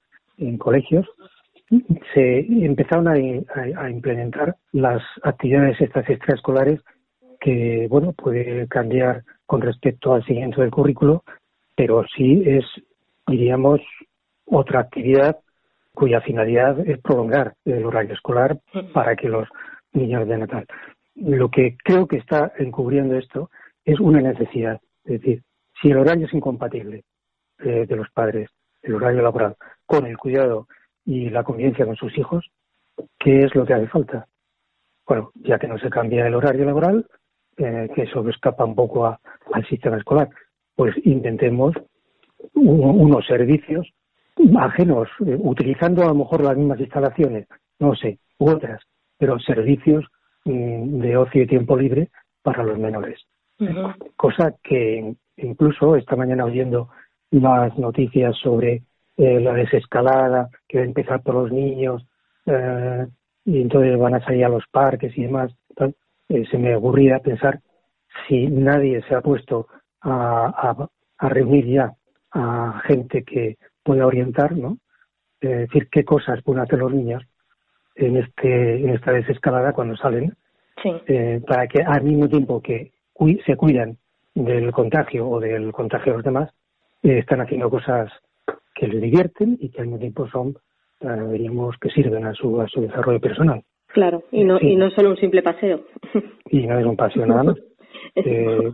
colegios, 0.57 1.07
se 2.13 2.39
empezaron 2.39 3.07
a, 3.07 3.89
implementar 3.89 4.55
las 4.71 5.01
actividades 5.23 5.79
estas 5.79 6.07
extraescolares 6.09 6.81
que, 7.39 7.87
bueno, 7.89 8.13
puede 8.13 8.67
cambiar 8.67 9.23
con 9.45 9.61
respecto 9.61 10.13
al 10.13 10.25
siguiente 10.25 10.61
del 10.61 10.71
currículo, 10.71 11.23
pero 11.75 12.05
sí 12.15 12.43
es, 12.45 12.65
diríamos, 13.27 13.81
otra 14.45 14.81
actividad 14.81 15.37
cuya 15.93 16.21
finalidad 16.21 16.79
es 16.87 16.99
prolongar 16.99 17.53
el 17.63 17.85
horario 17.85 18.13
escolar 18.13 18.59
para 18.93 19.15
que 19.15 19.29
los 19.29 19.47
niños 19.93 20.27
de 20.27 20.37
Natal. 20.37 20.65
Lo 21.15 21.49
que 21.49 21.77
creo 21.83 22.07
que 22.07 22.17
está 22.17 22.51
encubriendo 22.57 23.15
esto 23.15 23.49
es 23.85 23.99
una 23.99 24.21
necesidad, 24.21 24.81
es 25.05 25.21
decir, 25.21 25.41
si 25.81 25.89
el 25.89 25.97
horario 25.97 26.27
es 26.27 26.33
incompatible 26.33 27.03
eh, 27.59 27.85
de 27.87 27.95
los 27.95 28.09
padres, 28.11 28.49
el 28.81 28.95
horario 28.95 29.21
laboral, 29.21 29.55
con 29.85 30.05
el 30.05 30.17
cuidado 30.17 30.67
y 31.05 31.29
la 31.29 31.43
convivencia 31.43 31.85
con 31.85 31.95
sus 31.95 32.17
hijos, 32.17 32.49
¿qué 33.19 33.39
es 33.39 33.55
lo 33.55 33.65
que 33.65 33.73
hace 33.73 33.87
falta? 33.87 34.27
Bueno, 35.07 35.31
ya 35.35 35.59
que 35.59 35.67
no 35.67 35.77
se 35.77 35.89
cambia 35.89 36.25
el 36.25 36.35
horario 36.35 36.65
laboral, 36.65 37.05
eh, 37.57 37.89
que 37.95 38.03
eso 38.03 38.27
escapa 38.29 38.65
un 38.65 38.75
poco 38.75 39.05
al 39.05 39.67
sistema 39.67 39.97
escolar, 39.97 40.29
pues 40.75 40.95
intentemos 41.03 41.75
unos 42.53 43.25
servicios 43.25 43.87
ajenos, 44.59 45.07
eh, 45.25 45.37
utilizando 45.39 46.03
a 46.03 46.07
lo 46.07 46.15
mejor 46.15 46.43
las 46.43 46.57
mismas 46.57 46.79
instalaciones, 46.79 47.47
no 47.79 47.95
sé, 47.95 48.19
u 48.37 48.49
otras, 48.49 48.81
pero 49.17 49.39
servicios 49.39 50.05
mm, 50.43 50.99
de 50.99 51.17
ocio 51.17 51.43
y 51.43 51.47
tiempo 51.47 51.77
libre 51.77 52.09
para 52.41 52.63
los 52.63 52.77
menores. 52.77 53.21
Cosa 54.17 54.53
que 54.61 55.15
incluso 55.37 55.95
esta 55.95 56.15
mañana 56.15 56.45
oyendo 56.45 56.89
las 57.31 57.77
noticias 57.77 58.35
sobre 58.37 58.83
eh, 59.17 59.39
la 59.39 59.53
desescalada 59.53 60.49
que 60.67 60.77
va 60.77 60.83
a 60.83 60.87
empezar 60.87 61.21
por 61.21 61.35
los 61.35 61.51
niños 61.51 62.05
eh, 62.45 63.05
y 63.45 63.61
entonces 63.61 63.97
van 63.97 64.15
a 64.15 64.23
salir 64.23 64.45
a 64.45 64.49
los 64.49 64.63
parques 64.71 65.17
y 65.17 65.23
demás, 65.23 65.51
eh, 66.29 66.45
se 66.49 66.57
me 66.57 66.75
ocurría 66.75 67.19
pensar 67.19 67.59
si 68.27 68.47
nadie 68.47 69.01
se 69.03 69.15
ha 69.15 69.21
puesto 69.21 69.67
a, 70.01 70.89
a, 71.17 71.29
reunir 71.29 71.65
ya 71.67 71.93
a 72.31 72.81
gente 72.85 73.23
que 73.23 73.57
pueda 73.83 74.05
orientar, 74.05 74.55
¿no? 74.55 74.77
decir, 75.41 75.89
qué 75.91 76.03
cosas 76.03 76.41
pueden 76.43 76.63
hacer 76.63 76.79
los 76.79 76.91
niños 76.93 77.23
en 77.95 78.17
este 78.17 78.77
en 78.77 78.89
esta 78.89 79.11
desescalada 79.11 79.73
cuando 79.73 79.95
salen 79.95 80.33
Sí. 80.83 80.91
eh, 81.07 81.41
para 81.47 81.67
que 81.67 81.81
al 81.81 82.03
mismo 82.03 82.27
tiempo 82.27 82.61
que 82.61 82.91
se 83.45 83.55
cuidan 83.55 83.97
del 84.35 84.71
contagio 84.71 85.27
o 85.27 85.39
del 85.39 85.71
contagio 85.71 86.11
de 86.11 86.17
los 86.17 86.25
demás 86.25 86.49
eh, 87.03 87.17
están 87.19 87.41
haciendo 87.41 87.69
cosas 87.69 88.11
que 88.75 88.87
les 88.87 89.01
divierten 89.01 89.57
y 89.59 89.69
que 89.69 89.79
al 89.81 89.87
mismo 89.87 89.99
tiempo 89.99 90.27
son 90.29 90.55
eh, 91.01 91.07
diríamos 91.31 91.75
que 91.79 91.89
sirven 91.89 92.25
a 92.25 92.33
su 92.33 92.61
a 92.61 92.67
su 92.67 92.81
desarrollo 92.81 93.19
personal 93.19 93.63
Claro, 93.87 94.23
y 94.29 94.43
no, 94.43 94.57
Sí. 94.59 94.71
y 94.71 94.75
no 94.75 94.89
solo 94.89 95.11
un 95.11 95.15
simple 95.17 95.41
paseo. 95.41 95.79
y 96.51 96.67
no 96.67 96.77
es 96.77 96.85
un 96.85 96.97
paseo 96.97 97.25
nada 97.25 97.43
más 97.43 97.55
Eh, 98.15 98.71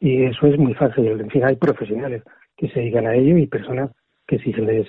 y 0.00 0.24
eso 0.24 0.46
es 0.46 0.58
muy 0.58 0.74
fácil. 0.74 1.06
En 1.08 1.30
fin, 1.30 1.44
hay 1.44 1.56
profesionales 1.56 2.22
que 2.56 2.68
se 2.68 2.80
dedican 2.80 3.06
a 3.06 3.14
ello 3.14 3.36
y 3.38 3.46
personas 3.46 3.90
que 4.26 4.38
si 4.38 4.52
se 4.52 4.60
les 4.62 4.86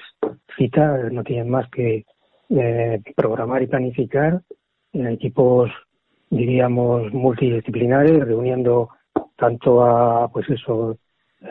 cita 0.57 1.09
no 1.11 1.23
tienen 1.23 1.49
más 1.49 1.69
que 1.69 2.05
eh, 2.49 3.01
programar 3.15 3.61
y 3.63 3.67
planificar 3.67 4.41
en 4.93 5.07
equipos, 5.07 5.71
diríamos, 6.29 7.11
multidisciplinares, 7.13 8.19
reuniendo 8.25 8.89
tanto 9.43 9.83
a, 9.83 10.29
pues 10.31 10.49
eso, 10.49 10.97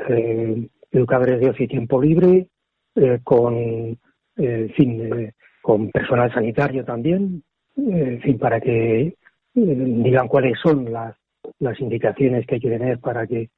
eh, 0.09 0.67
educadores 0.91 1.41
de 1.41 1.51
ocio 1.51 1.67
y 1.67 1.69
tiempo 1.69 2.01
libre, 2.01 2.47
eh, 2.95 3.19
con, 3.23 3.55
eh, 3.55 3.97
en 4.37 4.71
fin, 4.71 5.13
eh, 5.13 5.33
con 5.61 5.91
personal 5.91 6.33
sanitario 6.33 6.87
también, 6.87 7.43
en 7.77 8.21
fin, 8.23 8.39
para 8.39 8.61
que 8.63 9.15
digan 9.55 10.27
cuáles 10.27 10.59
son 10.63 10.91
las, 10.91 11.15
las 11.59 11.79
indicaciones 11.81 12.47
que 12.47 12.55
hay 12.55 12.61
que 12.63 12.71
tener 12.71 12.99
para 12.99 13.27
que, 13.27 13.51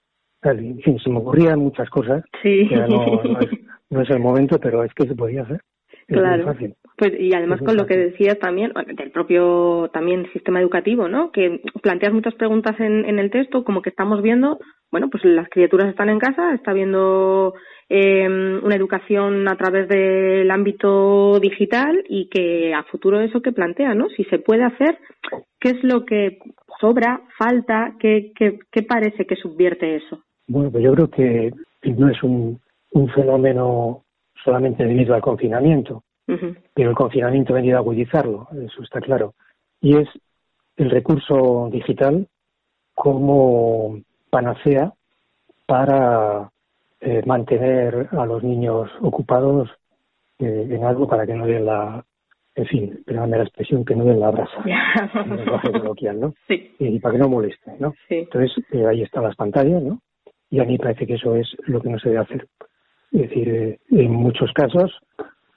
en 0.43 0.81
fin, 0.81 0.99
se 0.99 1.11
me 1.11 1.19
ocurrían 1.19 1.61
muchas 1.61 1.88
cosas, 1.88 2.25
Sí. 2.43 2.67
que 2.69 2.75
no, 2.75 2.88
no, 2.88 3.38
es, 3.38 3.50
no 3.91 4.00
es 4.03 4.11
el 4.11 4.19
momento, 4.19 4.59
pero 4.59 4.83
es 4.83 4.93
que 4.95 5.07
se 5.07 5.14
podía 5.14 5.43
hacer. 5.43 5.61
Claro. 6.06 6.44
fácil. 6.44 6.75
Pues 6.96 7.12
y 7.18 7.34
además 7.34 7.61
con 7.61 7.76
lo 7.76 7.87
que 7.87 7.96
decías 7.96 8.38
también 8.38 8.73
del 8.94 9.11
propio 9.11 9.90
también 9.92 10.30
sistema 10.32 10.61
educativo, 10.61 11.08
¿no? 11.08 11.32
Que 11.32 11.61
planteas 11.82 12.12
muchas 12.12 12.34
preguntas 12.34 12.78
en, 12.78 13.04
en 13.04 13.18
el 13.18 13.32
texto, 13.32 13.64
como 13.64 13.82
que 13.82 13.90
estamos 13.90 14.23
viendo, 14.23 14.61
bueno, 14.92 15.11
pues 15.11 15.25
las 15.25 15.49
criaturas 15.49 15.88
están 15.88 16.08
en 16.08 16.20
casa, 16.20 16.54
está 16.54 16.73
viendo 16.73 17.54
eh, 17.88 18.28
una 18.28 18.76
educación 18.76 19.49
a 19.49 19.56
través 19.56 19.88
del 19.88 20.49
ámbito 20.50 21.40
digital 21.40 22.04
y 22.08 22.28
que 22.28 22.73
a 22.73 22.84
futuro 22.84 23.20
eso 23.20 23.42
que 23.42 23.52
plantea, 23.52 23.94
¿no? 23.94 24.08
Si 24.11 24.23
se 24.25 24.38
puede 24.38 24.62
hacer, 24.62 24.99
¿qué 25.58 25.70
es 25.70 25.82
lo 25.82 26.04
que 26.04 26.38
sobra, 26.80 27.23
falta, 27.37 27.94
qué, 27.99 28.30
qué, 28.37 28.61
qué 28.70 28.82
parece 28.82 29.26
que 29.26 29.34
subvierte 29.34 29.96
eso? 29.96 30.23
Bueno, 30.46 30.70
pues 30.70 30.84
yo 30.84 30.92
creo 30.92 31.11
que 31.11 31.52
no 31.82 32.08
es 32.08 32.23
un, 32.23 32.61
un 32.92 33.08
fenómeno 33.11 34.03
solamente 34.44 34.84
debido 34.84 35.14
al 35.14 35.22
confinamiento, 35.22 36.04
pero 36.74 36.90
el 36.90 36.96
confinamiento 36.96 37.52
ha 37.52 37.56
venido 37.56 37.76
a 37.76 37.80
agudizarlo, 37.80 38.48
eso 38.64 38.82
está 38.82 39.00
claro. 39.00 39.34
Y 39.80 39.96
es 39.96 40.08
el 40.76 40.90
recurso 40.90 41.68
digital 41.70 42.26
como 42.94 44.00
panacea 44.30 44.92
para 45.66 46.50
eh, 47.00 47.22
mantener 47.26 48.08
a 48.12 48.26
los 48.26 48.42
niños 48.42 48.90
ocupados 49.00 49.68
eh, 50.38 50.68
en 50.70 50.84
algo 50.84 51.06
para 51.06 51.26
que 51.26 51.34
no 51.34 51.46
den 51.46 51.66
la, 51.66 52.04
en 52.54 52.66
fin, 52.66 53.02
perdóname 53.04 53.38
la 53.38 53.44
expresión, 53.44 53.84
que 53.84 53.96
no 53.96 54.04
den 54.04 54.20
la 54.20 54.30
brasa, 54.30 54.62
en 55.24 55.32
el 55.32 55.36
lenguaje 55.38 55.72
coloquial, 55.72 56.20
¿no? 56.20 56.34
Sí, 56.46 56.74
Y 56.78 56.98
para 57.00 57.14
que 57.14 57.18
no 57.18 57.28
molesten, 57.28 57.76
¿no? 57.78 57.94
sí. 58.08 58.16
Entonces, 58.16 58.64
eh, 58.72 58.86
ahí 58.86 59.02
están 59.02 59.24
las 59.24 59.36
pantallas, 59.36 59.82
¿no? 59.82 60.00
Y 60.50 60.60
a 60.60 60.64
mí 60.64 60.78
parece 60.78 61.06
que 61.06 61.14
eso 61.14 61.34
es 61.34 61.56
lo 61.66 61.80
que 61.80 61.88
no 61.88 61.98
se 61.98 62.10
debe 62.10 62.20
hacer. 62.20 62.46
Es 63.14 63.21
decir, 63.23 63.49
eh, 63.49 63.78
en 63.90 64.11
muchos 64.12 64.52
casos 64.52 64.92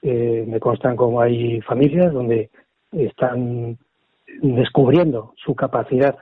eh, 0.02 0.46
me 0.48 0.60
constan 0.60 0.96
como 0.96 1.20
hay 1.20 1.60
familias 1.62 2.14
donde 2.14 2.50
están 2.92 3.78
descubriendo 4.42 5.34
su 5.44 5.56
capacidad 5.56 6.16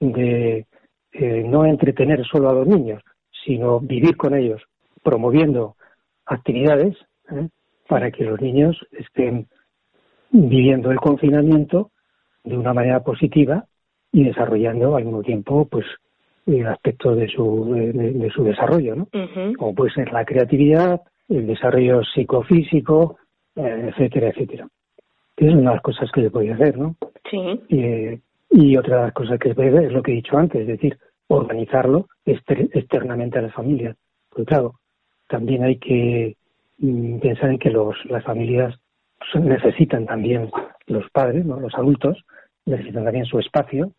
de 0.00 0.66
eh, 1.12 1.44
no 1.46 1.64
entretener 1.64 2.26
solo 2.26 2.50
a 2.50 2.52
los 2.52 2.66
niños, 2.66 3.02
sino 3.44 3.80
vivir 3.80 4.16
con 4.18 4.34
ellos, 4.34 4.62
promoviendo 5.02 5.76
actividades 6.26 6.94
¿eh? 7.30 7.48
para 7.88 8.10
que 8.10 8.24
los 8.24 8.40
niños 8.40 8.76
estén 8.92 9.48
viviendo 10.30 10.90
el 10.90 10.98
confinamiento 10.98 11.90
de 12.44 12.58
una 12.58 12.74
manera 12.74 13.02
positiva 13.02 13.64
y 14.12 14.24
desarrollando 14.24 14.94
al 14.94 15.04
mismo 15.04 15.22
tiempo 15.22 15.66
pues 15.66 15.86
el 16.46 16.66
aspecto 16.66 17.14
de 17.14 17.28
su 17.28 17.74
de, 17.74 18.30
su 18.34 18.44
desarrollo 18.44 18.94
no 18.96 19.08
Ujú. 19.12 19.54
como 19.58 19.74
puede 19.74 19.90
ser 19.92 20.12
la 20.12 20.24
creatividad 20.24 21.00
el 21.28 21.46
desarrollo 21.46 22.02
psicofísico 22.04 23.16
eh, 23.56 23.88
etcétera 23.90 24.28
etcétera. 24.28 24.68
Es 25.36 25.52
una 25.52 25.70
de 25.70 25.76
las 25.76 25.82
cosas 25.82 26.10
que 26.12 26.22
se 26.22 26.30
puede 26.30 26.52
hacer 26.52 26.78
no 26.78 26.96
Sí. 27.30 27.60
Eh, 27.70 28.20
y 28.50 28.76
otra 28.76 28.96
de 28.98 29.02
las 29.04 29.12
cosas 29.12 29.38
que 29.40 29.48
se 29.48 29.54
puede 29.56 29.70
hacer 29.70 29.84
es 29.86 29.92
lo 29.92 30.02
que 30.02 30.12
he 30.12 30.16
dicho 30.16 30.38
antes 30.38 30.60
es 30.60 30.66
decir 30.68 30.96
organizarlo 31.28 32.06
exter- 32.24 32.70
externamente 32.72 33.38
a 33.38 33.42
las 33.42 33.52
familias. 33.54 33.96
Porque 34.30 34.44
claro 34.46 34.74
también 35.28 35.64
hay 35.64 35.76
que 35.78 36.36
mm, 36.78 37.18
pensar 37.18 37.50
en 37.50 37.58
que 37.58 37.70
los 37.70 37.96
las 38.06 38.22
familias 38.24 38.78
pues, 39.18 39.44
necesitan 39.44 40.06
también 40.06 40.50
los 40.86 41.10
padres 41.10 41.44
no 41.44 41.58
los 41.58 41.74
adultos 41.74 42.24
necesitan 42.66 43.04
también 43.04 43.24
su 43.26 43.38
espacio 43.40 43.90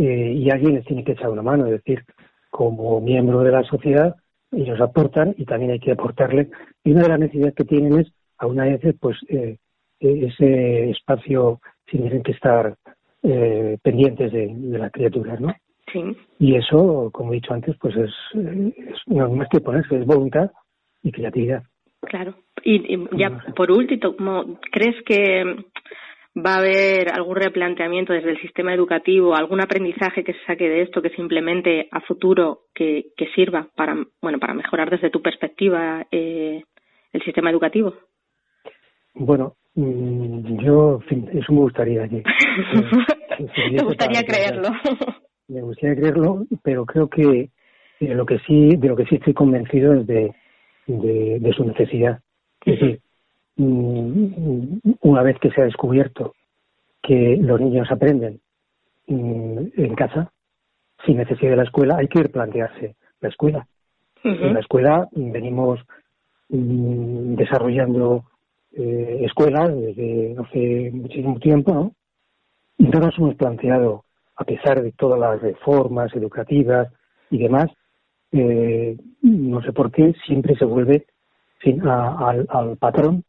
eh, 0.00 0.32
y 0.32 0.50
alguien 0.50 0.74
les 0.74 0.84
tiene 0.84 1.04
que 1.04 1.12
echar 1.12 1.30
una 1.30 1.42
mano, 1.42 1.66
es 1.66 1.72
decir, 1.72 2.04
como 2.50 3.00
miembro 3.00 3.40
de 3.40 3.52
la 3.52 3.62
sociedad, 3.64 4.16
ellos 4.50 4.80
aportan 4.80 5.34
y 5.36 5.44
también 5.44 5.72
hay 5.72 5.78
que 5.78 5.92
aportarle. 5.92 6.50
Y 6.82 6.92
una 6.92 7.02
de 7.02 7.08
las 7.08 7.20
necesidades 7.20 7.54
que 7.54 7.64
tienen 7.64 8.00
es, 8.00 8.12
a 8.38 8.46
una 8.46 8.64
vez, 8.64 8.80
pues, 8.98 9.16
eh, 9.28 9.58
ese 10.00 10.90
espacio 10.90 11.60
sin 11.90 12.04
tener 12.04 12.22
que 12.22 12.32
estar 12.32 12.74
eh, 13.22 13.76
pendientes 13.82 14.32
de, 14.32 14.50
de 14.52 14.78
las 14.78 14.90
criaturas, 14.90 15.40
¿no? 15.40 15.52
Sí. 15.92 16.02
Y 16.38 16.54
eso, 16.54 17.10
como 17.12 17.32
he 17.32 17.36
dicho 17.36 17.52
antes, 17.52 17.76
pues 17.78 17.94
es, 17.96 18.10
eh, 18.34 18.72
es 18.76 18.98
no 19.06 19.26
es 19.26 19.32
más 19.32 19.48
que 19.48 19.60
ponerse, 19.60 19.98
es 19.98 20.06
voluntad 20.06 20.50
y 21.02 21.12
creatividad. 21.12 21.62
Claro. 22.02 22.34
Y, 22.64 22.94
y 22.94 23.08
ya 23.18 23.44
por 23.54 23.70
último, 23.70 24.16
¿cómo 24.16 24.58
¿crees 24.72 24.96
que 25.04 25.44
va 26.36 26.54
a 26.54 26.58
haber 26.58 27.12
algún 27.12 27.36
replanteamiento 27.36 28.12
desde 28.12 28.30
el 28.30 28.40
sistema 28.40 28.72
educativo, 28.72 29.34
algún 29.34 29.60
aprendizaje 29.60 30.22
que 30.24 30.32
se 30.32 30.44
saque 30.46 30.68
de 30.68 30.82
esto 30.82 31.02
que 31.02 31.10
simplemente 31.10 31.88
a 31.90 32.00
futuro 32.00 32.60
que, 32.74 33.06
que 33.16 33.26
sirva 33.34 33.68
para 33.74 33.96
bueno 34.22 34.38
para 34.38 34.54
mejorar 34.54 34.90
desde 34.90 35.10
tu 35.10 35.20
perspectiva 35.22 36.06
eh, 36.10 36.62
el 37.12 37.22
sistema 37.22 37.50
educativo? 37.50 37.94
Bueno, 39.14 39.56
mm, 39.74 40.62
yo, 40.64 41.00
eso 41.10 41.52
me 41.52 41.60
gustaría 41.60 42.08
que... 42.08 42.22
diese 43.38 43.82
gustaría 43.84 44.22
para- 44.22 44.26
creerlo. 44.26 44.68
Me 45.48 45.62
gustaría 45.62 45.96
creerlo, 45.96 46.46
pero 46.62 46.86
creo 46.86 47.08
que 47.08 47.50
de 47.98 48.14
lo 48.14 48.24
que 48.24 48.38
sí, 48.46 48.76
de 48.76 48.86
lo 48.88 48.94
que 48.94 49.04
sí 49.06 49.16
estoy 49.16 49.34
convencido 49.34 49.94
es 49.94 50.06
de, 50.06 50.32
de, 50.86 51.38
de 51.40 51.52
su 51.54 51.64
necesidad. 51.64 52.20
Es 52.64 52.78
decir, 52.78 53.00
una 53.62 55.22
vez 55.22 55.38
que 55.40 55.50
se 55.50 55.60
ha 55.60 55.64
descubierto 55.64 56.34
que 57.02 57.36
los 57.40 57.60
niños 57.60 57.88
aprenden 57.90 58.40
mm, 59.06 59.58
en 59.76 59.94
casa, 59.94 60.32
sin 61.04 61.16
necesidad 61.18 61.50
de 61.52 61.56
la 61.56 61.62
escuela, 61.64 61.96
hay 61.98 62.08
que 62.08 62.22
replantearse 62.22 62.96
la 63.20 63.28
escuela. 63.28 63.66
En 64.22 64.54
la 64.54 64.60
escuela 64.60 65.08
mm, 65.12 65.30
venimos 65.32 65.80
mm, 66.50 67.34
desarrollando 67.36 68.24
eh, 68.72 69.22
escuelas 69.24 69.68
desde 69.74 70.36
hace 70.38 70.90
muchísimo 70.92 71.38
tiempo, 71.38 71.72
¿no? 71.74 71.92
Y 72.78 72.84
no 72.84 73.00
nos 73.00 73.16
hemos 73.18 73.34
planteado, 73.34 74.04
a 74.36 74.44
pesar 74.44 74.82
de 74.82 74.92
todas 74.92 75.18
las 75.20 75.40
reformas 75.42 76.14
educativas 76.14 76.88
y 77.30 77.38
demás, 77.38 77.66
eh, 78.32 78.96
no 79.22 79.60
sé 79.62 79.72
por 79.72 79.90
qué, 79.90 80.14
siempre 80.26 80.54
se 80.56 80.64
vuelve 80.64 81.06
a- 81.84 82.28
al, 82.30 82.46
al 82.48 82.76
patrón 82.78 83.24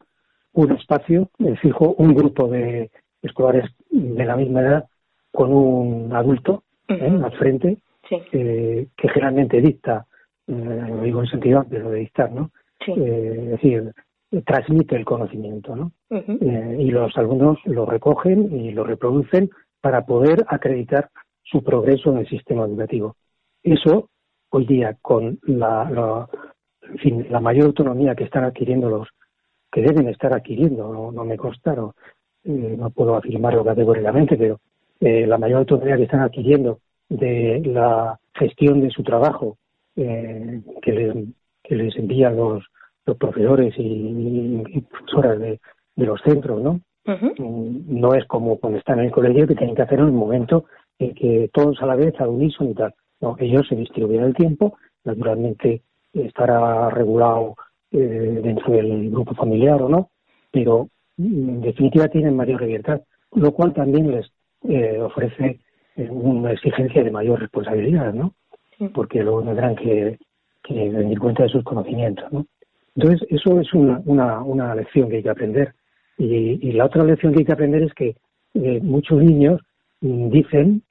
un 0.54 0.72
espacio 0.72 1.30
eh, 1.38 1.56
fijo, 1.56 1.94
un 1.98 2.14
grupo 2.14 2.48
de 2.48 2.90
escolares 3.22 3.70
de 3.90 4.24
la 4.24 4.36
misma 4.36 4.60
edad 4.62 4.84
con 5.32 5.52
un 5.52 6.12
adulto 6.14 6.64
¿eh? 6.88 7.20
Al 7.24 7.32
frente 7.38 7.78
Sí, 8.08 8.16
eh, 8.32 8.88
que 8.96 9.08
generalmente 9.08 9.60
dicta, 9.60 10.06
eh, 10.48 10.52
lo 10.52 11.02
digo 11.02 11.20
en 11.20 11.26
sentido 11.28 11.60
amplio 11.60 11.88
de 11.88 12.00
dictar, 12.00 12.30
¿no? 12.32 12.50
sí. 12.84 12.92
Es 12.92 13.50
decir, 13.52 13.92
transmite 14.44 14.96
el 14.96 15.04
conocimiento, 15.04 15.76
¿no? 15.76 15.92
Y 16.10 16.90
los 16.90 17.16
alumnos 17.16 17.58
lo 17.64 17.86
recogen 17.86 18.52
y 18.60 18.72
lo 18.72 18.82
reproducen 18.84 19.50
para 19.80 20.04
poder 20.04 20.44
acreditar 20.48 21.08
su 21.44 21.62
progreso 21.62 22.10
en 22.12 22.18
el 22.18 22.28
sistema 22.28 22.64
educativo. 22.64 23.14
Eso, 23.62 24.08
hoy 24.50 24.66
día, 24.66 24.96
con 25.00 25.38
la, 25.44 25.88
la- 25.90 26.28
en 26.90 26.98
fin, 26.98 27.26
la 27.30 27.40
mayor 27.40 27.66
autonomía 27.66 28.14
que 28.16 28.24
están 28.24 28.44
adquiriendo 28.44 28.90
los, 28.90 29.08
que 29.72 29.80
deben 29.80 30.08
estar 30.08 30.32
adquiriendo, 30.34 30.92
no, 30.92 31.10
no 31.10 31.24
me 31.24 31.38
consta, 31.38 31.74
no, 31.74 31.94
eh, 32.44 32.76
no 32.78 32.90
puedo 32.90 33.16
afirmarlo 33.16 33.64
categóricamente, 33.64 34.36
pero 34.36 34.60
eh, 35.00 35.26
la 35.26 35.38
mayor 35.38 35.60
autonomía 35.60 35.96
que 35.96 36.04
están 36.04 36.20
adquiriendo 36.20 36.80
de 37.08 37.62
la 37.64 38.18
gestión 38.34 38.80
de 38.82 38.90
su 38.90 39.02
trabajo 39.02 39.56
eh, 39.96 40.60
que, 40.82 40.92
les, 40.92 41.14
que 41.62 41.74
les 41.74 41.96
envían 41.96 42.36
los, 42.36 42.64
los 43.06 43.16
profesores 43.16 43.74
y, 43.78 44.62
y 44.68 44.80
profesoras 44.82 45.38
de, 45.38 45.60
de 45.96 46.06
los 46.06 46.20
centros, 46.22 46.62
¿no? 46.62 46.80
Mm, 47.04 48.00
no 48.00 48.14
es 48.14 48.24
como 48.26 48.58
cuando 48.58 48.78
están 48.78 49.00
en 49.00 49.06
el 49.06 49.10
colegio 49.10 49.46
que 49.46 49.56
tienen 49.56 49.74
que 49.74 49.82
hacer 49.82 49.98
en 49.98 50.06
un 50.06 50.16
momento 50.16 50.66
en 50.98 51.14
que 51.14 51.50
todos 51.52 51.80
a 51.82 51.86
la 51.86 51.96
vez, 51.96 52.14
al 52.20 52.28
unísono 52.28 52.70
y 52.70 52.74
tal. 52.74 52.94
No, 53.20 53.36
ellos 53.38 53.66
se 53.68 53.76
distribuyen 53.76 54.24
el 54.24 54.34
tiempo, 54.34 54.76
naturalmente 55.04 55.82
estará 56.12 56.90
regulado 56.90 57.56
eh, 57.92 58.40
dentro 58.42 58.72
del 58.72 59.10
grupo 59.10 59.34
familiar 59.34 59.82
o 59.82 59.88
no, 59.88 60.10
pero 60.50 60.88
mm, 61.16 61.48
en 61.48 61.60
definitiva 61.60 62.08
tienen 62.08 62.36
mayor 62.36 62.62
libertad, 62.62 63.02
lo 63.32 63.52
cual 63.52 63.72
también 63.72 64.10
les 64.10 64.30
eh, 64.68 64.98
ofrece 65.00 65.60
eh, 65.96 66.08
una 66.10 66.52
exigencia 66.52 67.02
de 67.02 67.10
mayor 67.10 67.40
responsabilidad, 67.40 68.12
¿no? 68.12 68.34
Porque 68.94 69.22
luego 69.22 69.42
tendrán 69.42 69.76
que, 69.76 70.18
que 70.62 70.90
rendir 70.90 71.18
cuenta 71.18 71.44
de 71.44 71.50
sus 71.50 71.62
conocimientos, 71.62 72.32
¿no? 72.32 72.46
Entonces, 72.94 73.26
eso 73.30 73.60
es 73.60 73.72
una, 73.72 74.02
una, 74.04 74.42
una 74.42 74.74
lección 74.74 75.08
que 75.08 75.16
hay 75.16 75.22
que 75.22 75.30
aprender. 75.30 75.74
Y, 76.18 76.68
y, 76.68 76.72
la 76.72 76.86
otra 76.86 77.04
lección 77.04 77.32
que 77.32 77.40
hay 77.40 77.44
que 77.44 77.52
aprender 77.52 77.82
es 77.82 77.94
que 77.94 78.16
eh, 78.54 78.80
muchos 78.82 79.22
niños 79.22 79.60
mm, 80.00 80.30
dicen, 80.30 80.82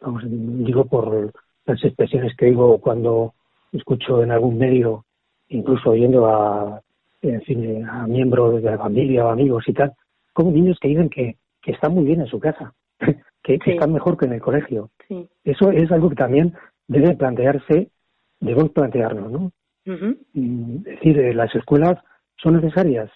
vamos, 0.00 0.22
digo 0.26 0.86
por 0.86 1.32
las 1.66 1.84
expresiones 1.84 2.34
que 2.36 2.46
digo 2.46 2.78
cuando 2.78 3.34
escucho 3.72 4.22
en 4.22 4.30
algún 4.30 4.58
medio, 4.58 5.04
incluso 5.50 5.90
oyendo 5.90 6.26
a, 6.26 6.80
en 7.22 7.42
fin, 7.42 7.84
a 7.86 8.06
miembros 8.06 8.62
de 8.62 8.70
la 8.70 8.78
familia 8.78 9.26
o 9.26 9.28
amigos 9.28 9.64
y 9.68 9.72
tal, 9.72 9.92
como 10.32 10.50
niños 10.50 10.78
que 10.80 10.88
dicen 10.88 11.08
que, 11.08 11.36
que 11.62 11.72
están 11.72 11.94
muy 11.94 12.04
bien 12.04 12.20
en 12.20 12.26
su 12.26 12.40
casa, 12.40 12.72
que, 13.42 13.58
están 13.64 13.92
mejor 13.92 14.16
que 14.16 14.26
en 14.26 14.32
el 14.32 14.40
colegio. 14.40 14.90
Eso 15.44 15.70
es 15.70 15.90
algo 15.92 16.08
que 16.08 16.16
también 16.16 16.54
debe 16.88 17.14
plantearse, 17.14 17.90
debemos 18.40 18.70
plantearnos, 18.70 19.30
¿no? 19.30 19.52
Es 19.84 20.84
decir, 20.84 21.18
eh, 21.18 21.34
las 21.34 21.54
escuelas 21.54 21.98
son 22.36 22.60
necesarias. 22.60 23.10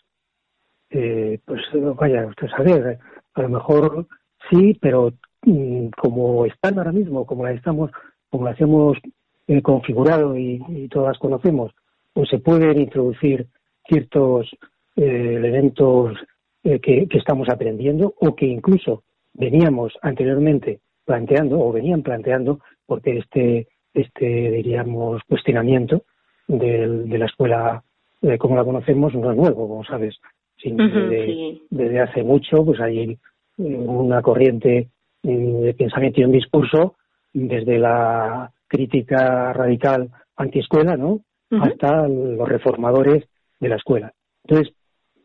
Eh, 0.90 1.38
pues 1.44 1.60
vaya, 1.96 2.26
usted 2.26 2.48
sabe, 2.48 2.98
a 3.34 3.42
lo 3.42 3.48
mejor 3.48 4.06
sí, 4.50 4.76
pero 4.80 5.12
mm, 5.42 5.88
como 6.00 6.46
están 6.46 6.78
ahora 6.78 6.92
mismo, 6.92 7.26
como 7.26 7.44
las 7.44 7.54
estamos, 7.54 7.90
como 8.30 8.44
las 8.46 8.60
hemos 8.60 8.98
eh, 9.46 9.62
configurado 9.62 10.36
y, 10.36 10.88
todas 10.88 11.18
conocemos, 11.18 11.72
pues 12.14 12.30
se 12.30 12.38
pueden 12.38 12.80
introducir 12.80 13.47
ciertos 13.87 14.49
elementos 14.97 16.16
que, 16.62 17.06
estamos 17.11 17.49
aprendiendo 17.50 18.14
o 18.21 18.35
que 18.35 18.47
incluso 18.47 19.02
veníamos 19.35 19.92
anteriormente 20.00 20.80
planteando 21.04 21.61
o 21.61 21.73
venían 21.73 22.02
planteando 22.02 22.61
porque 22.87 23.18
este 23.18 23.68
este 23.92 24.50
diríamos 24.50 25.23
cuestionamiento 25.28 26.02
de, 26.49 27.18
la 27.18 27.26
escuela 27.26 27.83
eh, 28.23 28.38
como 28.38 28.56
la 28.56 28.64
conocemos 28.64 29.14
no 29.14 29.30
es 29.30 29.37
nuevo 29.37 29.68
como 29.68 29.85
sabes. 29.85 30.16
Desde, 30.62 32.00
hace 32.00 32.23
mucho 32.23 32.64
pues 32.64 32.80
hay 32.80 33.11
eh, 33.11 33.18
una 33.59 34.23
corriente 34.23 34.88
mm, 35.23 35.61
de 35.62 35.75
pensamiento 35.75 36.21
y 36.21 36.25
un 36.25 36.33
discurso 36.33 36.97
desde 37.33 37.78
la 37.78 38.50
crítica 38.66 39.52
radical 39.52 40.09
antiescuela 40.37 40.97
no 40.97 41.21
hasta 41.50 42.08
los 42.08 42.48
reformadores 42.48 43.24
de 43.60 43.68
la 43.68 43.76
escuela. 43.76 44.12
Entonces 44.44 44.74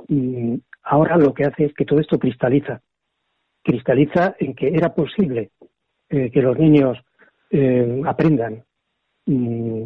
mm, 0.08 0.56
ahora 0.84 1.18
lo 1.18 1.34
que 1.34 1.46
hace 1.46 1.66
es 1.66 1.74
que 1.74 1.86
todo 1.86 2.00
esto 2.00 2.20
cristaliza. 2.20 2.82
Cristaliza 3.64 4.36
en 4.40 4.56
que 4.56 4.70
era 4.70 4.94
posible 4.94 5.52
eh, 6.10 6.30
que 6.32 6.42
los 6.42 6.58
niños 6.58 6.98
eh, 7.52 8.02
aprendan 8.06 8.64
mm, 9.26 9.84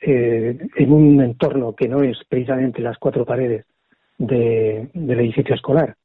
eh, 0.00 0.58
en 0.76 0.92
un 0.92 1.20
entorno 1.20 1.74
que 1.74 1.88
no 1.88 2.02
es 2.02 2.18
precisamente 2.28 2.82
las 2.82 2.98
cuatro 2.98 3.24
paredes 3.24 3.66
de, 4.18 4.88
del 4.92 5.20
edificio 5.20 5.54
escolar. 5.54 5.96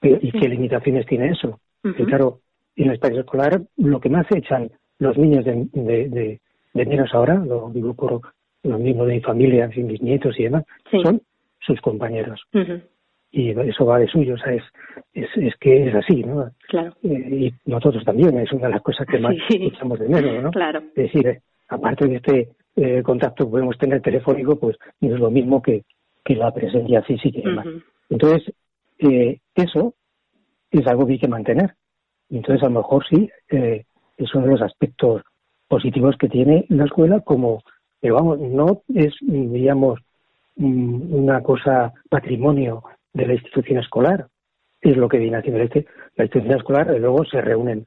¿Y 0.00 0.32
qué 0.32 0.48
limitaciones 0.48 1.06
tiene 1.06 1.30
eso? 1.30 1.60
Que 1.82 2.04
claro, 2.04 2.40
en 2.74 2.88
el 2.88 2.94
espacio 2.94 3.20
escolar 3.20 3.60
lo 3.76 4.00
que 4.00 4.08
más 4.08 4.26
echan 4.30 4.70
los 4.98 5.16
niños 5.16 5.44
de, 5.44 5.68
de, 5.72 6.40
menos 6.86 7.10
ahora, 7.14 7.34
lo 7.34 7.70
digo 7.72 7.94
por 7.94 8.20
los 8.62 8.80
mismos 8.80 9.06
de 9.06 9.14
mi 9.14 9.20
familia, 9.20 9.70
mis 9.74 10.02
nietos 10.02 10.38
y 10.38 10.44
demás, 10.44 10.64
son 11.02 11.22
sus 11.60 11.80
compañeros 11.80 12.40
y 13.30 13.50
eso 13.50 13.84
va 13.84 13.98
de 13.98 14.08
suyo, 14.08 14.34
o 14.34 14.38
sea, 14.38 14.52
es, 14.52 14.62
es, 15.12 15.54
que 15.56 15.88
es 15.88 15.94
así, 15.94 16.22
¿no? 16.22 16.50
Claro. 16.68 16.94
Eh, 17.02 17.52
y 17.66 17.70
nosotros 17.70 18.04
también, 18.04 18.38
es 18.38 18.50
una 18.52 18.68
de 18.68 18.74
las 18.74 18.82
cosas 18.82 19.06
que 19.06 19.18
más 19.18 19.34
echamos 19.50 19.98
de 19.98 20.08
menos, 20.08 20.42
¿no? 20.42 20.50
Claro. 20.50 20.80
Es 20.94 21.12
decir, 21.12 21.26
eh, 21.26 21.40
aparte 21.68 22.06
de 22.06 22.16
este 22.16 22.48
eh, 22.76 23.02
contacto 23.02 23.44
que 23.44 23.50
podemos 23.50 23.76
tener 23.76 24.00
telefónico, 24.00 24.56
pues 24.56 24.76
no 25.00 25.14
es 25.14 25.20
lo 25.20 25.30
mismo 25.30 25.60
que, 25.60 25.84
que 26.24 26.36
la 26.36 26.52
presencia 26.52 27.02
física 27.02 27.38
y 27.38 27.42
demás. 27.42 27.66
Entonces, 28.08 28.52
eso 29.54 29.94
es 30.70 30.86
algo 30.86 31.06
que 31.06 31.12
hay 31.12 31.18
que 31.18 31.28
mantener. 31.28 31.74
Entonces, 32.30 32.62
a 32.62 32.70
lo 32.70 32.80
mejor 32.80 33.04
sí, 33.08 33.30
es 33.48 34.34
uno 34.34 34.46
de 34.46 34.52
los 34.52 34.62
aspectos 34.62 35.22
positivos 35.68 36.16
que 36.16 36.28
tiene 36.28 36.66
la 36.68 36.84
escuela, 36.84 37.20
como, 37.20 37.62
pero 38.00 38.16
vamos, 38.16 38.40
no 38.40 38.82
es, 38.94 39.14
digamos, 39.20 40.00
mm, 40.56 41.14
una 41.14 41.42
cosa 41.42 41.92
patrimonio 42.08 42.82
de 43.12 43.26
la 43.26 43.34
institución 43.34 43.78
escolar. 43.78 44.26
Es 44.80 44.96
lo 44.96 45.08
que 45.08 45.18
viene 45.18 45.36
haciendo 45.36 45.62
este, 45.62 45.86
la 46.16 46.24
institución 46.24 46.58
escolar. 46.58 46.94
Y 46.94 47.00
luego 47.00 47.24
se 47.24 47.40
reúnen 47.40 47.86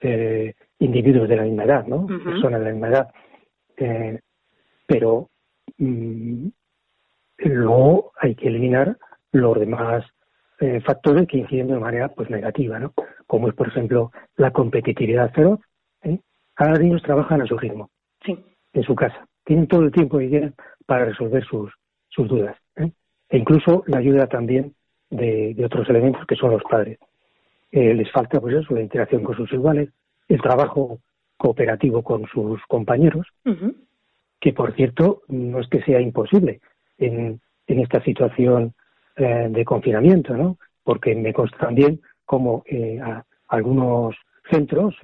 eh, 0.00 0.54
individuos 0.78 1.28
de 1.28 1.36
la 1.36 1.42
misma 1.42 1.64
edad, 1.64 1.86
¿no? 1.86 2.06
Personas 2.06 2.60
de 2.60 2.66
la 2.66 2.72
misma 2.72 2.88
edad. 2.88 3.08
Eh, 3.76 4.20
pero 4.86 5.28
mm, 5.78 6.46
luego 7.38 8.12
hay 8.20 8.34
que 8.34 8.48
eliminar 8.48 8.96
los 9.32 9.58
demás 9.58 10.04
eh, 10.60 10.80
factores 10.80 11.26
que 11.28 11.38
inciden 11.38 11.68
de 11.68 11.78
manera 11.78 12.08
pues 12.08 12.30
negativa, 12.30 12.78
¿no? 12.78 12.92
Como 13.26 13.48
es, 13.48 13.54
por 13.54 13.68
ejemplo, 13.68 14.10
la 14.36 14.52
competitividad 14.52 15.30
cero. 15.34 15.60
¿eh? 16.02 16.18
Ahora 16.58 16.72
los 16.74 16.80
niños 16.80 17.02
trabajan 17.02 17.40
a 17.40 17.46
su 17.46 17.56
ritmo, 17.56 17.88
sí. 18.24 18.36
en 18.72 18.82
su 18.82 18.94
casa. 18.94 19.26
Tienen 19.44 19.66
todo 19.66 19.82
el 19.82 19.92
tiempo 19.92 20.18
que 20.18 20.28
quieren 20.28 20.54
para 20.84 21.06
resolver 21.06 21.44
sus, 21.44 21.72
sus 22.08 22.28
dudas. 22.28 22.56
¿eh? 22.76 22.90
e 23.30 23.38
incluso 23.38 23.84
la 23.86 23.98
ayuda 23.98 24.26
también 24.26 24.74
de, 25.10 25.54
otros 25.64 25.88
elementos 25.88 26.26
que 26.26 26.36
son 26.36 26.50
los 26.50 26.62
padres. 26.64 26.98
Eh, 27.70 27.94
les 27.94 28.10
falta 28.10 28.40
pues 28.40 28.56
eso, 28.56 28.74
la 28.74 28.82
interacción 28.82 29.22
con 29.22 29.36
sus 29.36 29.52
iguales, 29.52 29.90
el 30.28 30.40
trabajo 30.40 30.98
cooperativo 31.36 32.02
con 32.02 32.26
sus 32.26 32.60
compañeros, 32.66 33.26
que 34.40 34.52
por 34.52 34.74
cierto 34.74 35.22
no 35.28 35.60
es 35.60 35.68
que 35.68 35.82
sea 35.82 36.00
imposible 36.00 36.60
en, 36.98 37.40
en 37.66 37.78
esta 37.80 38.02
situación 38.02 38.74
eh, 39.16 39.46
de 39.48 39.64
confinamiento, 39.64 40.36
¿no? 40.36 40.58
Porque 40.82 41.14
me 41.14 41.32
consta 41.32 41.58
también 41.58 42.00
como 42.24 42.64
eh, 42.66 43.00
algunos 43.48 44.16
centros 44.50 44.96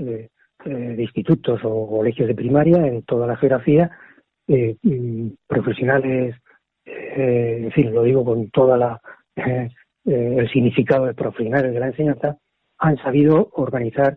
de 0.64 1.02
institutos 1.02 1.60
o 1.64 1.88
colegios 1.88 2.28
de 2.28 2.34
primaria 2.34 2.86
en 2.86 3.02
toda 3.02 3.26
la 3.26 3.36
geografía, 3.36 3.90
mm, 4.48 5.28
profesionales 5.46 6.36
eh, 6.84 7.60
en 7.64 7.72
fin, 7.72 7.94
lo 7.94 8.02
digo 8.02 8.24
con 8.24 8.50
toda 8.50 8.76
la 8.76 9.00
eh, 9.36 9.70
eh, 10.04 10.36
el 10.38 10.50
significado 10.50 11.06
de 11.06 11.14
profesionales 11.14 11.72
de 11.72 11.80
la 11.80 11.86
enseñanza, 11.86 12.36
han 12.78 12.96
sabido 12.98 13.50
organizar 13.52 14.16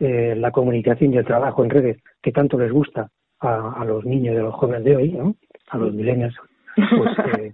la 0.00 0.52
comunicación 0.52 1.12
y 1.12 1.16
el 1.16 1.24
trabajo 1.24 1.64
en 1.64 1.70
redes 1.70 1.98
que 2.22 2.30
tanto 2.30 2.56
les 2.56 2.70
gusta 2.70 3.10
a, 3.40 3.84
los 3.84 4.04
niños 4.04 4.36
y 4.36 4.38
a 4.38 4.42
los 4.42 4.54
jóvenes 4.54 4.84
de 4.84 4.94
hoy, 4.94 5.10
¿no? 5.10 5.34
A 5.70 5.76
los 5.76 5.92
milenios, 5.92 6.36
pues 6.76 7.52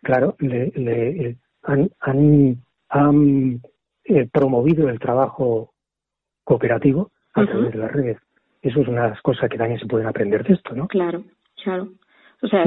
claro, 0.00 0.36
le, 0.38 1.36
han, 1.64 1.90
han, 1.98 3.60
promovido 4.30 4.88
el 4.88 5.00
trabajo 5.00 5.72
cooperativo 6.44 7.10
a 7.34 7.46
través 7.46 7.72
de 7.72 7.78
las 7.78 7.92
redes. 7.92 8.18
Eso 8.62 8.80
es 8.80 8.88
una 8.88 9.04
de 9.04 9.10
las 9.10 9.22
cosas 9.22 9.48
que 9.48 9.56
también 9.56 9.80
se 9.80 9.86
pueden 9.86 10.06
aprender 10.06 10.44
de 10.44 10.54
esto, 10.54 10.74
¿no? 10.74 10.86
Claro, 10.88 11.24
claro. 11.62 11.88
O 12.42 12.48
sea, 12.48 12.64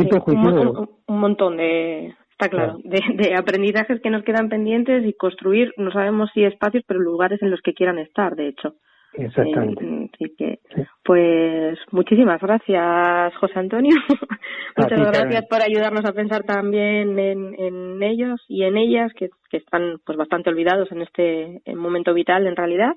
un, 1.08 1.20
montón 1.20 1.58
de, 1.58 2.14
está 2.32 2.48
claro, 2.48 2.78
de, 2.84 3.00
de, 3.16 3.36
aprendizajes 3.36 4.02
que 4.02 4.12
nos 4.12 4.24
quedan 4.24 4.50
pendientes 4.50 5.04
y 5.06 5.14
construir, 5.14 5.74
no 5.78 5.92
sabemos 5.92 6.30
si 6.34 6.44
espacios, 6.44 6.84
pero 6.88 7.00
lugares 7.00 7.42
en 7.42 7.50
los 7.50 7.62
que 7.62 7.74
quieran 7.74 7.98
estar, 7.98 8.36
de 8.36 8.50
hecho. 8.50 8.76
Exactamente. 9.14 9.84
Eh, 9.84 10.10
así 10.14 10.36
que, 10.36 10.60
pues, 11.04 11.78
muchísimas 11.92 12.42
gracias, 12.42 13.36
José 13.38 13.60
Antonio. 13.60 13.96
Muchas 14.78 15.00
gracias 15.00 15.46
por 15.48 15.62
ayudarnos 15.62 16.06
a 16.06 16.14
pensar 16.14 16.44
también 16.44 17.18
en, 17.20 17.54
en 17.58 18.04
ellos 18.04 18.42
y 18.48 18.64
en 18.64 18.78
ellas, 18.78 19.12
que, 19.14 19.30
que 19.50 19.58
están 19.58 20.00
pues 20.06 20.18
bastante 20.18 20.50
olvidados 20.50 20.92
en 20.92 21.02
este 21.02 21.62
momento 21.76 22.14
vital, 22.14 22.48
en 22.48 22.56
realidad. 22.56 22.94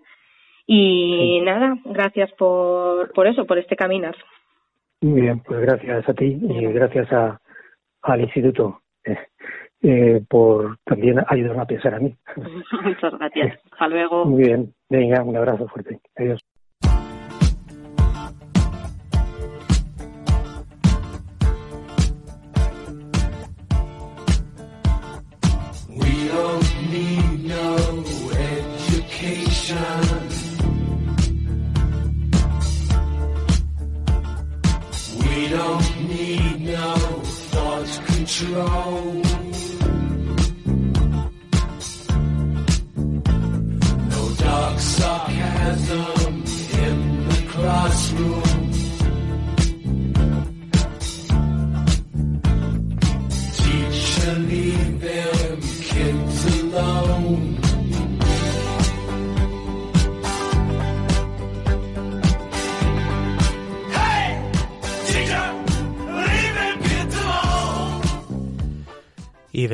Y 0.67 1.41
nada, 1.43 1.79
gracias 1.85 2.33
por, 2.33 3.13
por 3.13 3.27
eso, 3.27 3.47
por 3.47 3.59
este 3.59 3.77
caminar. 3.77 4.17
Muy 5.01 5.21
bien, 5.21 5.41
pues 5.41 5.61
gracias 5.61 6.09
a 6.09 6.15
ti 6.15 6.39
y 6.41 6.67
gracias 6.73 7.13
a, 7.13 7.41
al 8.03 8.21
Instituto 8.23 8.81
eh, 9.05 9.19
eh, 9.83 10.23
por 10.29 10.79
también 10.85 11.23
ayudarme 11.29 11.63
a 11.63 11.67
pensar 11.67 11.95
a 11.95 12.01
mí. 12.01 12.15
Muchas 12.83 13.19
gracias. 13.19 13.61
Hasta 13.71 13.89
luego. 13.89 14.25
Muy 14.25 14.45
bien. 14.45 14.75
Venga, 14.89 15.23
un 15.23 15.37
abrazo 15.37 15.69
fuerte. 15.69 16.01
Adiós. 16.17 16.41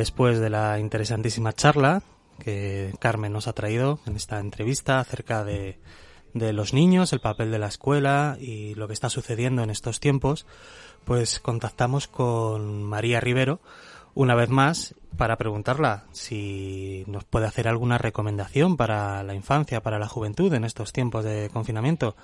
Después 0.03 0.41
de 0.41 0.51
la 0.51 0.81
interesantísima 0.81 1.53
charla 1.53 2.03
que 2.41 2.93
Carmen 2.99 3.33
nos 3.33 3.47
ha 3.47 3.53
traído 3.53 4.01
en 4.05 4.17
esta 4.17 4.41
entrevista 4.41 4.99
acerca 4.99 5.45
de, 5.45 5.79
de 6.35 6.53
los 6.53 6.75
niños, 6.75 7.13
el 7.13 7.21
papel 7.21 7.53
de 7.53 7.61
la 7.61 7.69
escuela 7.69 8.37
y 8.41 8.75
lo 8.75 8.89
que 8.89 8.95
está 8.95 9.09
sucediendo 9.11 9.63
en 9.63 9.71
estos 9.71 10.01
tiempos, 10.01 10.45
pues 11.05 11.39
contactamos 11.39 12.09
con 12.09 12.83
María 12.83 13.21
Rivero 13.21 13.61
una 14.17 14.35
vez 14.35 14.49
más 14.49 14.97
para 15.17 15.37
preguntarla 15.37 16.03
si 16.11 17.05
nos 17.07 17.23
puede 17.23 17.47
hacer 17.47 17.69
alguna 17.69 17.97
recomendación 17.97 18.77
para 18.77 19.23
la 19.23 19.35
infancia, 19.35 19.83
para 19.83 20.01
la 20.01 20.09
juventud 20.09 20.53
en 20.53 20.65
estos 20.65 20.93
tiempos 20.93 21.23
de 21.23 21.49
confinamiento. 21.53 22.17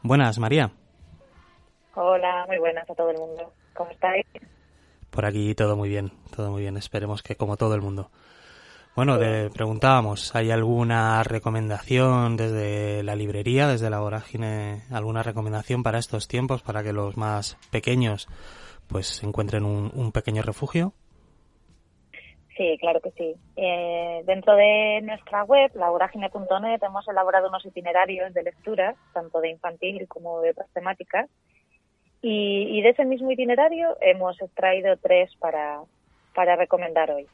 Buenas, 0.00 0.38
María. 0.38 0.70
Hola, 1.96 2.44
muy 2.46 2.58
buenas 2.58 2.88
a 2.88 2.94
todo 2.94 3.10
el 3.10 3.18
mundo. 3.18 3.52
¿Cómo 3.74 3.90
estáis? 3.90 4.24
Por 5.16 5.24
aquí 5.24 5.54
todo 5.54 5.76
muy 5.76 5.88
bien, 5.88 6.12
todo 6.36 6.50
muy 6.50 6.60
bien. 6.60 6.76
Esperemos 6.76 7.22
que 7.22 7.36
como 7.36 7.56
todo 7.56 7.74
el 7.74 7.80
mundo. 7.80 8.10
Bueno, 8.94 9.16
le 9.16 9.48
preguntábamos, 9.48 10.36
¿hay 10.36 10.50
alguna 10.50 11.22
recomendación 11.22 12.36
desde 12.36 13.02
la 13.02 13.16
librería, 13.16 13.66
desde 13.66 13.88
la 13.88 14.00
vorágine, 14.00 14.82
alguna 14.90 15.22
recomendación 15.22 15.82
para 15.82 15.98
estos 15.98 16.28
tiempos, 16.28 16.60
para 16.60 16.82
que 16.82 16.92
los 16.92 17.16
más 17.16 17.56
pequeños 17.70 18.28
pues 18.88 19.22
encuentren 19.22 19.64
un, 19.64 19.90
un 19.94 20.12
pequeño 20.12 20.42
refugio? 20.42 20.92
Sí, 22.54 22.76
claro 22.78 23.00
que 23.00 23.10
sí. 23.12 23.34
Eh, 23.56 24.22
dentro 24.26 24.54
de 24.54 25.00
nuestra 25.02 25.44
web, 25.44 25.70
lavoragine.net, 25.74 26.82
hemos 26.82 27.08
elaborado 27.08 27.48
unos 27.48 27.64
itinerarios 27.64 28.34
de 28.34 28.42
lecturas, 28.42 28.96
tanto 29.14 29.40
de 29.40 29.48
infantil 29.48 30.08
como 30.08 30.42
de 30.42 30.50
otras 30.50 30.68
temáticas. 30.74 31.30
Y, 32.22 32.78
y 32.78 32.82
de 32.82 32.90
ese 32.90 33.04
mismo 33.04 33.30
itinerario 33.30 33.96
hemos 34.00 34.40
extraído 34.40 34.96
tres 34.96 35.30
para, 35.38 35.80
para 36.34 36.56
recomendar 36.56 37.10
hoy, 37.10 37.26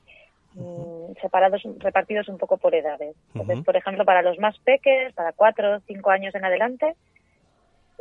mm, 0.54 1.14
separados, 1.20 1.62
repartidos 1.78 2.28
un 2.28 2.38
poco 2.38 2.56
por 2.58 2.74
edades. 2.74 3.14
Entonces, 3.34 3.64
por 3.64 3.76
ejemplo, 3.76 4.04
para 4.04 4.22
los 4.22 4.38
más 4.38 4.58
peques, 4.60 5.12
para 5.14 5.32
cuatro 5.32 5.76
o 5.76 5.80
cinco 5.80 6.10
años 6.10 6.34
en 6.34 6.44
adelante, 6.44 6.94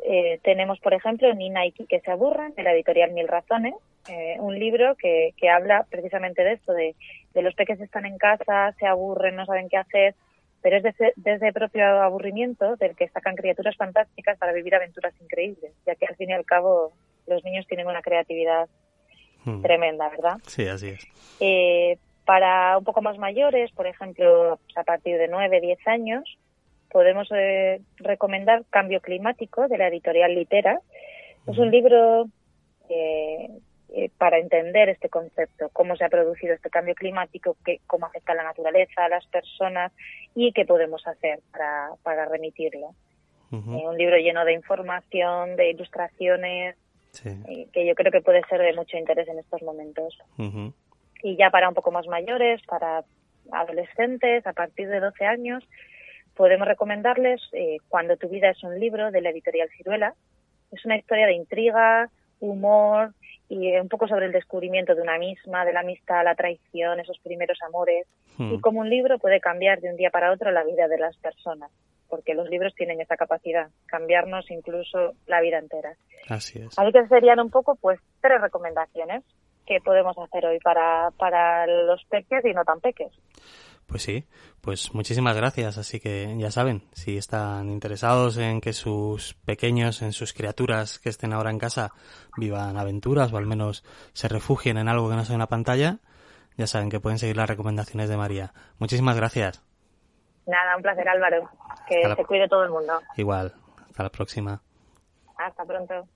eh, 0.04 0.40
tenemos, 0.44 0.80
por 0.80 0.94
ejemplo, 0.94 1.34
Nina 1.34 1.66
y 1.66 1.72
que 1.72 2.00
se 2.00 2.12
aburran, 2.12 2.54
de 2.56 2.64
la 2.64 2.74
editorial 2.74 3.12
Mil 3.12 3.28
Razones, 3.28 3.76
eh, 4.10 4.38
un 4.40 4.58
libro 4.58 4.96
que, 4.96 5.34
que 5.38 5.50
habla 5.50 5.86
precisamente 5.90 6.44
de 6.44 6.54
esto, 6.54 6.74
de, 6.74 6.96
de 7.34 7.42
los 7.44 7.54
peques 7.54 7.78
que 7.78 7.84
están 7.84 8.06
en 8.06 8.18
casa, 8.18 8.74
se 8.80 8.88
aburren, 8.88 9.36
no 9.36 9.46
saben 9.46 9.70
qué 9.70 9.78
hacer, 9.78 10.16
pero 10.62 10.78
es 10.78 10.84
desde, 10.84 11.14
desde 11.16 11.48
el 11.48 11.54
propio 11.54 11.86
aburrimiento 12.02 12.76
del 12.78 12.96
que 12.96 13.10
sacan 13.10 13.36
criaturas 13.36 13.76
fantásticas 13.76 14.38
para 14.38 14.54
vivir 14.54 14.76
aventuras 14.76 15.14
increíbles, 15.22 15.74
ya 15.86 15.96
que 15.96 16.06
al 16.06 16.16
fin 16.16 16.30
y 16.30 16.34
al 16.34 16.46
cabo 16.46 16.94
los 17.28 17.44
niños 17.44 17.66
tienen 17.68 17.88
una 17.88 18.02
creatividad 18.02 18.68
Mm. 19.46 19.62
tremenda, 19.62 20.10
¿verdad? 20.10 20.38
Sí, 20.48 20.68
así 20.68 20.90
es. 20.90 21.08
Eh, 21.40 21.98
para 22.26 22.78
un 22.78 22.84
poco 22.84 23.02
más 23.02 23.18
mayores, 23.18 23.72
por 23.72 23.88
ejemplo, 23.88 24.60
pues, 24.64 24.78
a 24.78 24.84
partir 24.84 25.18
de 25.18 25.28
9, 25.28 25.60
10 25.60 25.88
años, 25.88 26.38
podemos 26.92 27.28
eh, 27.32 27.82
recomendar 27.98 28.64
Cambio 28.70 29.02
Climático 29.02 29.68
de 29.68 29.78
la 29.78 29.88
editorial 29.88 30.36
Litera. 30.36 30.80
Es 31.48 31.58
un 31.58 31.72
libro 31.72 32.26
eh, 32.90 33.50
eh, 33.94 34.10
para 34.18 34.38
entender 34.38 34.90
este 34.90 35.10
concepto, 35.10 35.70
cómo 35.74 35.96
se 35.96 36.06
ha 36.06 36.10
producido 36.10 36.54
este 36.54 36.70
cambio 36.70 36.96
climático, 36.96 37.58
qué, 37.66 37.80
cómo 37.88 38.06
afecta 38.06 38.32
a 38.32 38.36
la 38.36 38.44
naturaleza, 38.44 39.06
a 39.06 39.10
las 39.10 39.26
personas 39.28 39.92
y 40.34 40.54
qué 40.54 40.66
podemos 40.66 41.06
hacer 41.06 41.40
para, 41.52 41.90
para 42.04 42.26
remitirlo. 42.26 42.96
Eh, 43.52 43.58
un 43.86 43.98
libro 43.98 44.16
lleno 44.18 44.46
de 44.46 44.54
información, 44.54 45.58
de 45.58 45.72
ilustraciones, 45.72 46.78
Sí. 47.12 47.30
eh, 47.50 47.68
que 47.74 47.86
yo 47.86 47.94
creo 47.94 48.10
que 48.10 48.22
puede 48.22 48.42
ser 48.48 48.62
de 48.62 48.72
mucho 48.74 48.98
interés 48.98 49.28
en 49.28 49.38
estos 49.38 49.62
momentos 49.64 50.18
y 51.22 51.36
ya 51.36 51.50
para 51.50 51.68
un 51.68 51.76
poco 51.76 51.92
más 51.92 52.08
mayores, 52.08 52.62
para 52.66 53.04
adolescentes, 53.52 54.48
a 54.48 54.54
partir 54.54 54.88
de 54.88 55.00
12 55.00 55.26
años, 55.26 55.64
podemos 56.36 56.68
recomendarles 56.68 57.42
eh, 57.54 57.78
Cuando 57.90 58.18
tu 58.18 58.30
vida 58.30 58.50
es 58.50 58.64
un 58.64 58.80
libro 58.80 59.12
de 59.12 59.22
la 59.22 59.30
editorial 59.30 59.70
Ciruela. 59.76 60.16
Es 60.72 60.86
una 60.86 60.98
historia 60.98 61.28
de 61.28 61.34
intriga, 61.34 62.10
humor 62.40 63.14
y 63.52 63.76
un 63.78 63.90
poco 63.90 64.08
sobre 64.08 64.28
el 64.28 64.32
descubrimiento 64.32 64.96
de 64.96 65.02
una 65.02 65.18
misma, 65.18 65.66
de 65.66 65.74
la 65.74 65.82
amistad, 65.82 66.24
la 66.24 66.36
traición, 66.36 67.02
esos 67.02 67.20
primeros 67.20 67.58
amores 67.68 68.08
Hmm. 68.38 68.54
y 68.54 68.62
cómo 68.62 68.80
un 68.80 68.90
libro 68.90 69.20
puede 69.20 69.40
cambiar 69.40 69.82
de 69.82 69.90
un 69.90 69.98
día 69.98 70.10
para 70.10 70.32
otro 70.32 70.52
la 70.52 70.64
vida 70.64 70.88
de 70.88 70.98
las 70.98 71.18
personas, 71.18 71.70
porque 72.10 72.34
los 72.34 72.50
libros 72.50 72.74
tienen 72.76 73.02
esa 73.02 73.18
capacidad, 73.18 73.70
cambiarnos 73.88 74.50
incluso 74.52 75.14
la 75.28 75.42
vida 75.42 75.58
entera. 75.58 75.96
Así 76.30 76.60
es. 76.60 76.78
Así 76.78 76.92
que 76.92 77.08
serían 77.08 77.40
un 77.40 77.50
poco, 77.50 77.76
pues, 77.76 78.00
tres 78.22 78.42
recomendaciones 78.42 79.24
que 79.66 79.80
podemos 79.82 80.18
hacer 80.18 80.46
hoy 80.46 80.60
para, 80.60 81.10
para 81.18 81.68
los 81.68 82.04
peques 82.06 82.44
y 82.46 82.54
no 82.54 82.64
tan 82.64 82.80
peques. 82.80 83.12
Pues 83.92 84.04
sí, 84.04 84.26
pues 84.62 84.94
muchísimas 84.94 85.36
gracias. 85.36 85.78
Así 85.78 86.00
que 86.00 86.34
ya 86.38 86.50
saben, 86.50 86.84
si 86.94 87.18
están 87.18 87.70
interesados 87.70 88.38
en 88.38 88.62
que 88.62 88.72
sus 88.74 89.34
pequeños, 89.46 90.02
en 90.02 90.14
sus 90.14 90.32
criaturas 90.34 90.98
que 90.98 91.10
estén 91.10 91.34
ahora 91.34 91.52
en 91.52 91.60
casa, 91.60 91.92
vivan 92.38 92.78
aventuras 92.78 93.34
o 93.34 93.38
al 93.38 93.46
menos 93.46 93.84
se 94.14 94.30
refugien 94.30 94.78
en 94.78 94.88
algo 94.88 95.10
que 95.10 95.16
no 95.18 95.26
sea 95.26 95.36
una 95.36 95.48
pantalla, 95.48 96.00
ya 96.58 96.68
saben 96.68 96.90
que 96.90 97.02
pueden 97.02 97.20
seguir 97.20 97.36
las 97.36 97.50
recomendaciones 97.50 98.08
de 98.08 98.16
María. 98.16 98.54
Muchísimas 98.80 99.18
gracias. 99.18 99.62
Nada, 100.48 100.78
un 100.78 100.82
placer 100.82 101.08
Álvaro. 101.10 101.50
Que 101.88 102.08
la- 102.08 102.16
se 102.16 102.24
cuide 102.26 102.48
todo 102.48 102.64
el 102.64 102.70
mundo. 102.72 102.94
Igual, 103.18 103.54
hasta 103.90 104.04
la 104.04 104.10
próxima. 104.10 104.62
Hasta 105.38 105.66
pronto. 105.66 106.08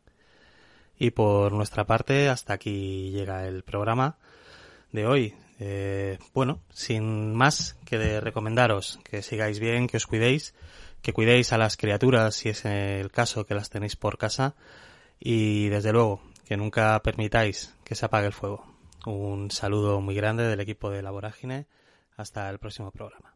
Y 0.98 1.12
por 1.12 1.52
nuestra 1.52 1.84
parte, 1.84 2.30
hasta 2.30 2.54
aquí 2.54 3.12
llega 3.12 3.46
el 3.48 3.64
programa 3.64 4.16
de 4.94 5.06
hoy. 5.06 5.36
Eh, 5.60 6.20
bueno, 6.34 6.62
sin 6.70 7.34
más 7.34 7.78
que 7.86 7.98
de 7.98 8.20
recomendaros 8.20 9.00
que 9.04 9.22
sigáis 9.22 9.60
bien, 9.60 9.88
que 9.88 9.98
os 9.98 10.08
cuidéis, 10.08 10.54
que 11.02 11.14
cuidéis 11.14 11.54
a 11.54 11.58
las 11.58 11.78
criaturas 11.78 12.36
si 12.36 12.50
es 12.50 12.66
el 12.66 13.12
caso 13.12 13.46
que 13.46 13.56
las 13.56 13.70
tenéis 13.70 13.96
por 13.96 14.18
casa 14.18 14.56
y 15.20 15.70
desde 15.70 15.94
luego 15.94 16.22
que 16.46 16.58
nunca 16.58 17.02
permitáis 17.02 17.74
que 17.84 17.96
se 17.96 18.06
apague 18.06 18.28
el 18.28 18.34
fuego. 18.34 18.66
Un 19.06 19.52
saludo 19.52 20.02
muy 20.02 20.16
grande 20.16 20.44
del 20.44 20.60
equipo 20.60 20.90
de 20.90 21.02
La 21.02 21.12
Vorágine. 21.12 21.68
Hasta 22.18 22.50
el 22.50 22.60
próximo 22.60 22.92
programa. 22.92 23.36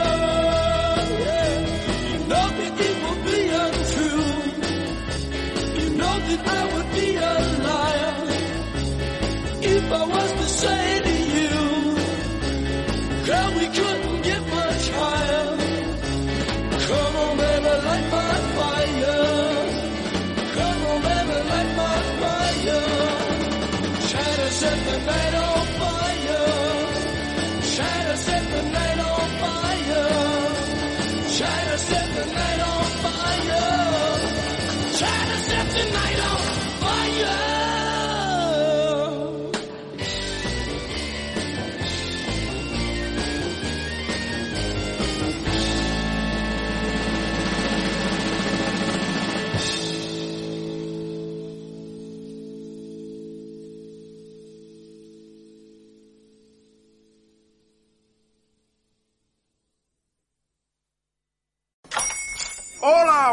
Say 10.61 11.00